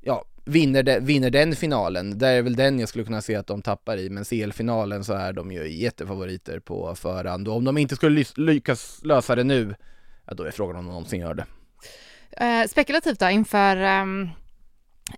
ja, 0.00 0.24
vinner, 0.44 0.82
de, 0.82 1.00
vinner 1.00 1.30
den 1.30 1.56
finalen. 1.56 2.18
Det 2.18 2.28
är 2.28 2.42
väl 2.42 2.56
den 2.56 2.78
jag 2.78 2.88
skulle 2.88 3.04
kunna 3.04 3.22
se 3.22 3.36
att 3.36 3.46
de 3.46 3.62
tappar 3.62 3.96
i, 3.96 4.10
men 4.10 4.24
CL-finalen 4.24 5.04
så 5.04 5.12
är 5.12 5.32
de 5.32 5.52
ju 5.52 5.68
jättefavoriter 5.68 6.58
på 6.58 6.94
förhand. 6.94 7.48
Och 7.48 7.56
om 7.56 7.64
de 7.64 7.78
inte 7.78 7.96
skulle 7.96 8.24
lyckas 8.36 9.00
lösa 9.04 9.34
det 9.34 9.44
nu, 9.44 9.74
ja 10.26 10.34
då 10.34 10.42
är 10.42 10.50
frågan 10.50 10.76
om 10.76 10.84
de 10.84 10.90
någonsin 10.90 11.20
gör 11.20 11.34
det. 11.34 11.46
Eh, 12.30 12.68
spekulativt 12.68 13.20
då, 13.20 13.30
inför 13.30 14.02
um 14.02 14.30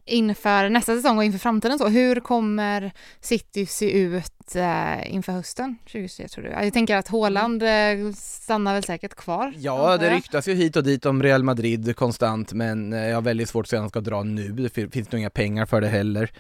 inför 0.05 0.69
nästa 0.69 0.97
säsong 0.97 1.19
och 1.19 1.25
inför 1.25 1.39
framtiden 1.39 1.79
så, 1.79 1.89
hur 1.89 2.21
kommer 2.21 2.93
City 3.21 3.67
se 3.67 3.99
ut 3.99 4.55
eh, 4.55 5.15
inför 5.15 5.33
hösten 5.33 5.77
2023 5.85 6.29
tror 6.29 6.45
du? 6.45 6.51
Jag 6.51 6.73
tänker 6.73 6.97
att 6.97 7.09
Haaland 7.09 7.63
eh, 7.63 8.13
stannar 8.15 8.75
väl 8.75 8.85
säkert 8.85 9.15
kvar? 9.15 9.55
Ja, 9.57 9.97
det 9.97 10.11
ryktas 10.11 10.49
ju 10.49 10.55
hit 10.55 10.77
och 10.77 10.85
dit 10.85 11.07
om 11.07 11.23
Real 11.23 11.43
Madrid 11.43 11.97
konstant, 11.97 12.53
men 12.53 12.93
eh, 12.93 13.09
jag 13.09 13.15
har 13.17 13.23
väldigt 13.23 13.49
svårt 13.49 13.65
att 13.65 13.71
se 13.71 13.77
att 13.77 13.83
han 13.83 13.89
ska 13.89 14.01
dra 14.01 14.23
nu, 14.23 14.53
det 14.53 14.91
finns 14.91 15.13
nog 15.13 15.21
inga 15.21 15.31
pengar 15.31 15.67
för 15.67 15.81
det 15.81 15.89
heller. 15.89 16.31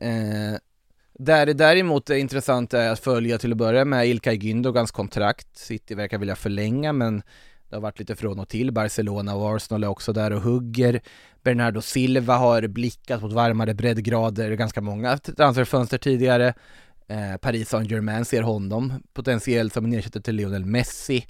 Eh, 0.00 0.58
där 1.18 1.46
det 1.46 1.52
däremot 1.52 2.10
är 2.10 2.14
intressant 2.14 2.74
är 2.74 2.90
att 2.90 3.00
följa 3.00 3.38
till 3.38 3.52
att 3.52 3.58
börja 3.58 3.84
med 3.84 4.06
Ilkay 4.06 4.36
Gündogans 4.36 4.92
kontrakt, 4.92 5.58
City 5.58 5.94
verkar 5.94 6.18
vilja 6.18 6.36
förlänga 6.36 6.92
men 6.92 7.22
det 7.70 7.76
har 7.76 7.80
varit 7.80 7.98
lite 7.98 8.16
från 8.16 8.38
och 8.38 8.48
till, 8.48 8.72
Barcelona 8.72 9.34
och 9.34 9.56
Arsenal 9.56 9.84
är 9.84 9.88
också 9.88 10.12
där 10.12 10.32
och 10.32 10.42
hugger. 10.42 11.00
Bernardo 11.42 11.80
Silva 11.80 12.36
har 12.36 12.66
blickat 12.66 13.22
mot 13.22 13.32
varmare 13.32 13.74
breddgrader, 13.74 14.52
ganska 14.52 14.80
många 14.80 15.18
transferfönster 15.18 15.98
tidigare. 15.98 16.54
Eh, 17.08 17.36
Paris 17.40 17.68
Saint-Germain 17.68 18.24
ser 18.24 18.42
honom 18.42 18.92
potentiellt 19.12 19.72
som 19.72 19.84
en 19.84 19.92
ersättare 19.92 20.22
till 20.22 20.34
Lionel 20.34 20.64
Messi. 20.64 21.26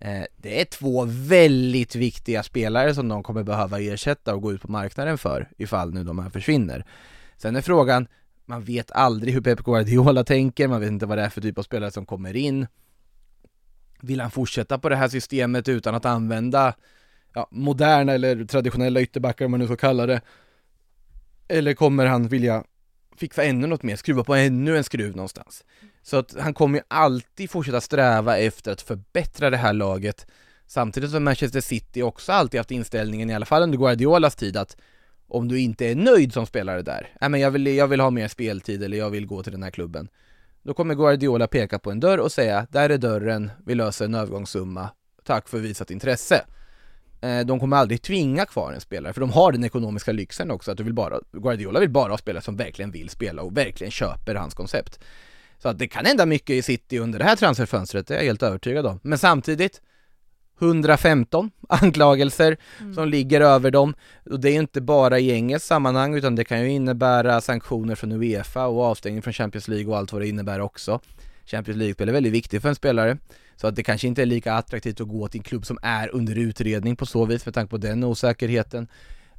Eh, 0.00 0.22
det 0.36 0.60
är 0.60 0.64
två 0.64 1.04
väldigt 1.08 1.94
viktiga 1.94 2.42
spelare 2.42 2.94
som 2.94 3.08
de 3.08 3.22
kommer 3.22 3.42
behöva 3.42 3.80
ersätta 3.80 4.34
och 4.34 4.42
gå 4.42 4.52
ut 4.52 4.62
på 4.62 4.70
marknaden 4.70 5.18
för 5.18 5.48
ifall 5.58 5.94
nu 5.94 6.04
de 6.04 6.18
här 6.18 6.30
försvinner. 6.30 6.84
Sen 7.36 7.56
är 7.56 7.60
frågan, 7.60 8.08
man 8.44 8.64
vet 8.64 8.90
aldrig 8.90 9.34
hur 9.34 9.40
Pep 9.40 9.64
Guardiola 9.64 10.24
tänker, 10.24 10.68
man 10.68 10.80
vet 10.80 10.90
inte 10.90 11.06
vad 11.06 11.18
det 11.18 11.24
är 11.24 11.28
för 11.28 11.40
typ 11.40 11.58
av 11.58 11.62
spelare 11.62 11.90
som 11.90 12.06
kommer 12.06 12.36
in. 12.36 12.66
Vill 14.00 14.20
han 14.20 14.30
fortsätta 14.30 14.78
på 14.78 14.88
det 14.88 14.96
här 14.96 15.08
systemet 15.08 15.68
utan 15.68 15.94
att 15.94 16.04
använda 16.04 16.74
ja, 17.34 17.48
moderna 17.50 18.12
eller 18.12 18.44
traditionella 18.44 19.00
ytterbackar 19.00 19.44
om 19.44 19.50
man 19.50 19.60
nu 19.60 19.66
ska 19.66 19.76
kalla 19.76 20.06
det? 20.06 20.20
Eller 21.48 21.74
kommer 21.74 22.06
han 22.06 22.28
vilja 22.28 22.64
fixa 23.16 23.44
ännu 23.44 23.66
något 23.66 23.82
mer, 23.82 23.96
skruva 23.96 24.24
på 24.24 24.34
ännu 24.34 24.76
en 24.76 24.84
skruv 24.84 25.16
någonstans? 25.16 25.64
Så 26.02 26.16
att 26.16 26.36
han 26.40 26.54
kommer 26.54 26.78
ju 26.78 26.84
alltid 26.88 27.50
fortsätta 27.50 27.80
sträva 27.80 28.38
efter 28.38 28.72
att 28.72 28.82
förbättra 28.82 29.50
det 29.50 29.56
här 29.56 29.72
laget 29.72 30.26
Samtidigt 30.66 31.10
som 31.10 31.24
Manchester 31.24 31.60
City 31.60 32.02
också 32.02 32.32
alltid 32.32 32.60
haft 32.60 32.70
inställningen, 32.70 33.30
i 33.30 33.34
alla 33.34 33.46
fall 33.46 33.62
under 33.62 33.78
Guardiolas 33.78 34.36
tid, 34.36 34.56
att 34.56 34.76
om 35.28 35.48
du 35.48 35.60
inte 35.60 35.86
är 35.86 35.94
nöjd 35.94 36.32
som 36.32 36.46
spelare 36.46 36.82
där, 36.82 37.08
nej 37.20 37.30
men 37.30 37.40
jag 37.40 37.50
vill, 37.50 37.66
jag 37.66 37.88
vill 37.88 38.00
ha 38.00 38.10
mer 38.10 38.28
speltid 38.28 38.82
eller 38.82 38.98
jag 38.98 39.10
vill 39.10 39.26
gå 39.26 39.42
till 39.42 39.52
den 39.52 39.62
här 39.62 39.70
klubben 39.70 40.08
då 40.66 40.74
kommer 40.74 40.94
Guardiola 40.94 41.46
peka 41.46 41.78
på 41.78 41.90
en 41.90 42.00
dörr 42.00 42.18
och 42.18 42.32
säga 42.32 42.66
där 42.70 42.90
är 42.90 42.98
dörren, 42.98 43.50
vi 43.66 43.74
löser 43.74 44.04
en 44.04 44.14
övergångssumma, 44.14 44.90
tack 45.24 45.48
för 45.48 45.58
visat 45.58 45.90
intresse. 45.90 46.44
Eh, 47.20 47.40
de 47.40 47.60
kommer 47.60 47.76
aldrig 47.76 48.02
tvinga 48.02 48.46
kvar 48.46 48.72
en 48.72 48.80
spelare, 48.80 49.12
för 49.12 49.20
de 49.20 49.30
har 49.30 49.52
den 49.52 49.64
ekonomiska 49.64 50.12
lyxen 50.12 50.50
också 50.50 50.70
att 50.70 50.76
du 50.76 50.82
vill 50.82 50.94
bara, 50.94 51.20
Guardiola 51.32 51.80
vill 51.80 51.90
bara 51.90 52.12
ha 52.12 52.18
spelare 52.18 52.42
som 52.42 52.56
verkligen 52.56 52.90
vill 52.90 53.08
spela 53.08 53.42
och 53.42 53.56
verkligen 53.56 53.90
köper 53.90 54.34
hans 54.34 54.54
koncept. 54.54 55.00
Så 55.58 55.68
att 55.68 55.78
det 55.78 55.88
kan 55.88 56.04
hända 56.04 56.26
mycket 56.26 56.50
i 56.50 56.62
City 56.62 56.98
under 56.98 57.18
det 57.18 57.24
här 57.24 57.36
transferfönstret, 57.36 58.06
det 58.06 58.14
är 58.14 58.18
jag 58.18 58.24
helt 58.24 58.42
övertygad 58.42 58.86
om. 58.86 59.00
Men 59.02 59.18
samtidigt, 59.18 59.82
115 60.60 61.50
anklagelser 61.68 62.56
mm. 62.80 62.94
som 62.94 63.08
ligger 63.08 63.40
över 63.40 63.70
dem. 63.70 63.94
Och 64.30 64.40
det 64.40 64.50
är 64.50 64.54
inte 64.54 64.80
bara 64.80 65.18
i 65.18 65.30
engelskt 65.30 65.68
sammanhang 65.68 66.14
utan 66.14 66.34
det 66.34 66.44
kan 66.44 66.62
ju 66.62 66.70
innebära 66.70 67.40
sanktioner 67.40 67.94
från 67.94 68.12
Uefa 68.12 68.66
och 68.66 68.84
avstängning 68.84 69.22
från 69.22 69.32
Champions 69.32 69.68
League 69.68 69.86
och 69.86 69.98
allt 69.98 70.12
vad 70.12 70.22
det 70.22 70.28
innebär 70.28 70.60
också. 70.60 71.00
Champions 71.46 71.78
League-spel 71.78 72.08
är 72.08 72.12
väldigt 72.12 72.32
viktigt 72.32 72.62
för 72.62 72.68
en 72.68 72.74
spelare. 72.74 73.18
Så 73.56 73.66
att 73.66 73.76
det 73.76 73.82
kanske 73.82 74.06
inte 74.06 74.22
är 74.22 74.26
lika 74.26 74.52
attraktivt 74.52 75.00
att 75.00 75.08
gå 75.08 75.28
till 75.28 75.38
en 75.38 75.44
klubb 75.44 75.66
som 75.66 75.78
är 75.82 76.14
under 76.14 76.38
utredning 76.38 76.96
på 76.96 77.06
så 77.06 77.24
vis 77.24 77.46
med 77.46 77.54
tanke 77.54 77.70
på 77.70 77.76
den 77.76 78.04
osäkerheten. 78.04 78.88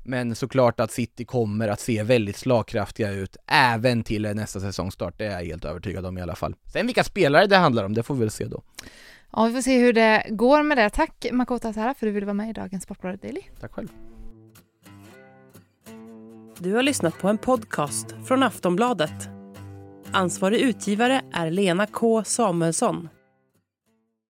Men 0.04 0.36
såklart 0.36 0.80
att 0.80 0.92
City 0.92 1.26
kommer 1.26 1.68
att 1.68 1.80
se 1.80 2.04
väldigt 2.04 2.38
slagkraftiga 2.38 3.12
ut 3.12 3.38
även 3.48 4.04
till 4.04 4.22
nästa 4.22 4.60
säsongstart, 4.60 5.18
det 5.18 5.26
är 5.26 5.32
jag 5.32 5.46
helt 5.46 5.66
övertygad 5.66 6.06
om 6.06 6.18
i 6.18 6.22
alla 6.22 6.36
fall. 6.36 6.56
Sen 6.74 6.86
vilka 6.86 7.04
spelare 7.04 7.48
det 7.48 7.58
handlar 7.58 7.84
om, 7.84 7.94
det 7.94 8.04
får 8.04 8.14
vi 8.14 8.20
väl 8.20 8.32
se 8.32 8.46
då. 8.46 8.62
Ja, 9.32 9.46
vi 9.46 9.54
får 9.54 9.62
se 9.62 9.80
hur 9.80 9.94
det 9.94 10.26
går 10.30 10.64
med 10.64 10.78
det. 10.78 10.90
Tack 10.90 11.26
Makota 11.32 11.74
Sara 11.74 11.84
för 11.84 11.90
att 11.90 12.00
du 12.00 12.12
ville 12.12 12.26
vara 12.26 12.34
med 12.34 12.50
i 12.50 12.54
dagens 12.54 12.84
Sportbladet 12.84 13.22
Daily. 13.22 13.42
Tack 13.60 13.74
själv. 13.74 13.88
Du 16.60 16.74
har 16.74 16.84
lyssnat 16.84 17.18
på 17.20 17.28
en 17.28 17.38
podcast 17.38 18.16
från 18.26 18.44
Aftonbladet. 18.44 19.30
Ansvarig 20.12 20.60
utgivare 20.60 21.22
är 21.34 21.52
Lena 21.52 21.88
K 21.88 22.24
Samuelsson. 22.24 23.10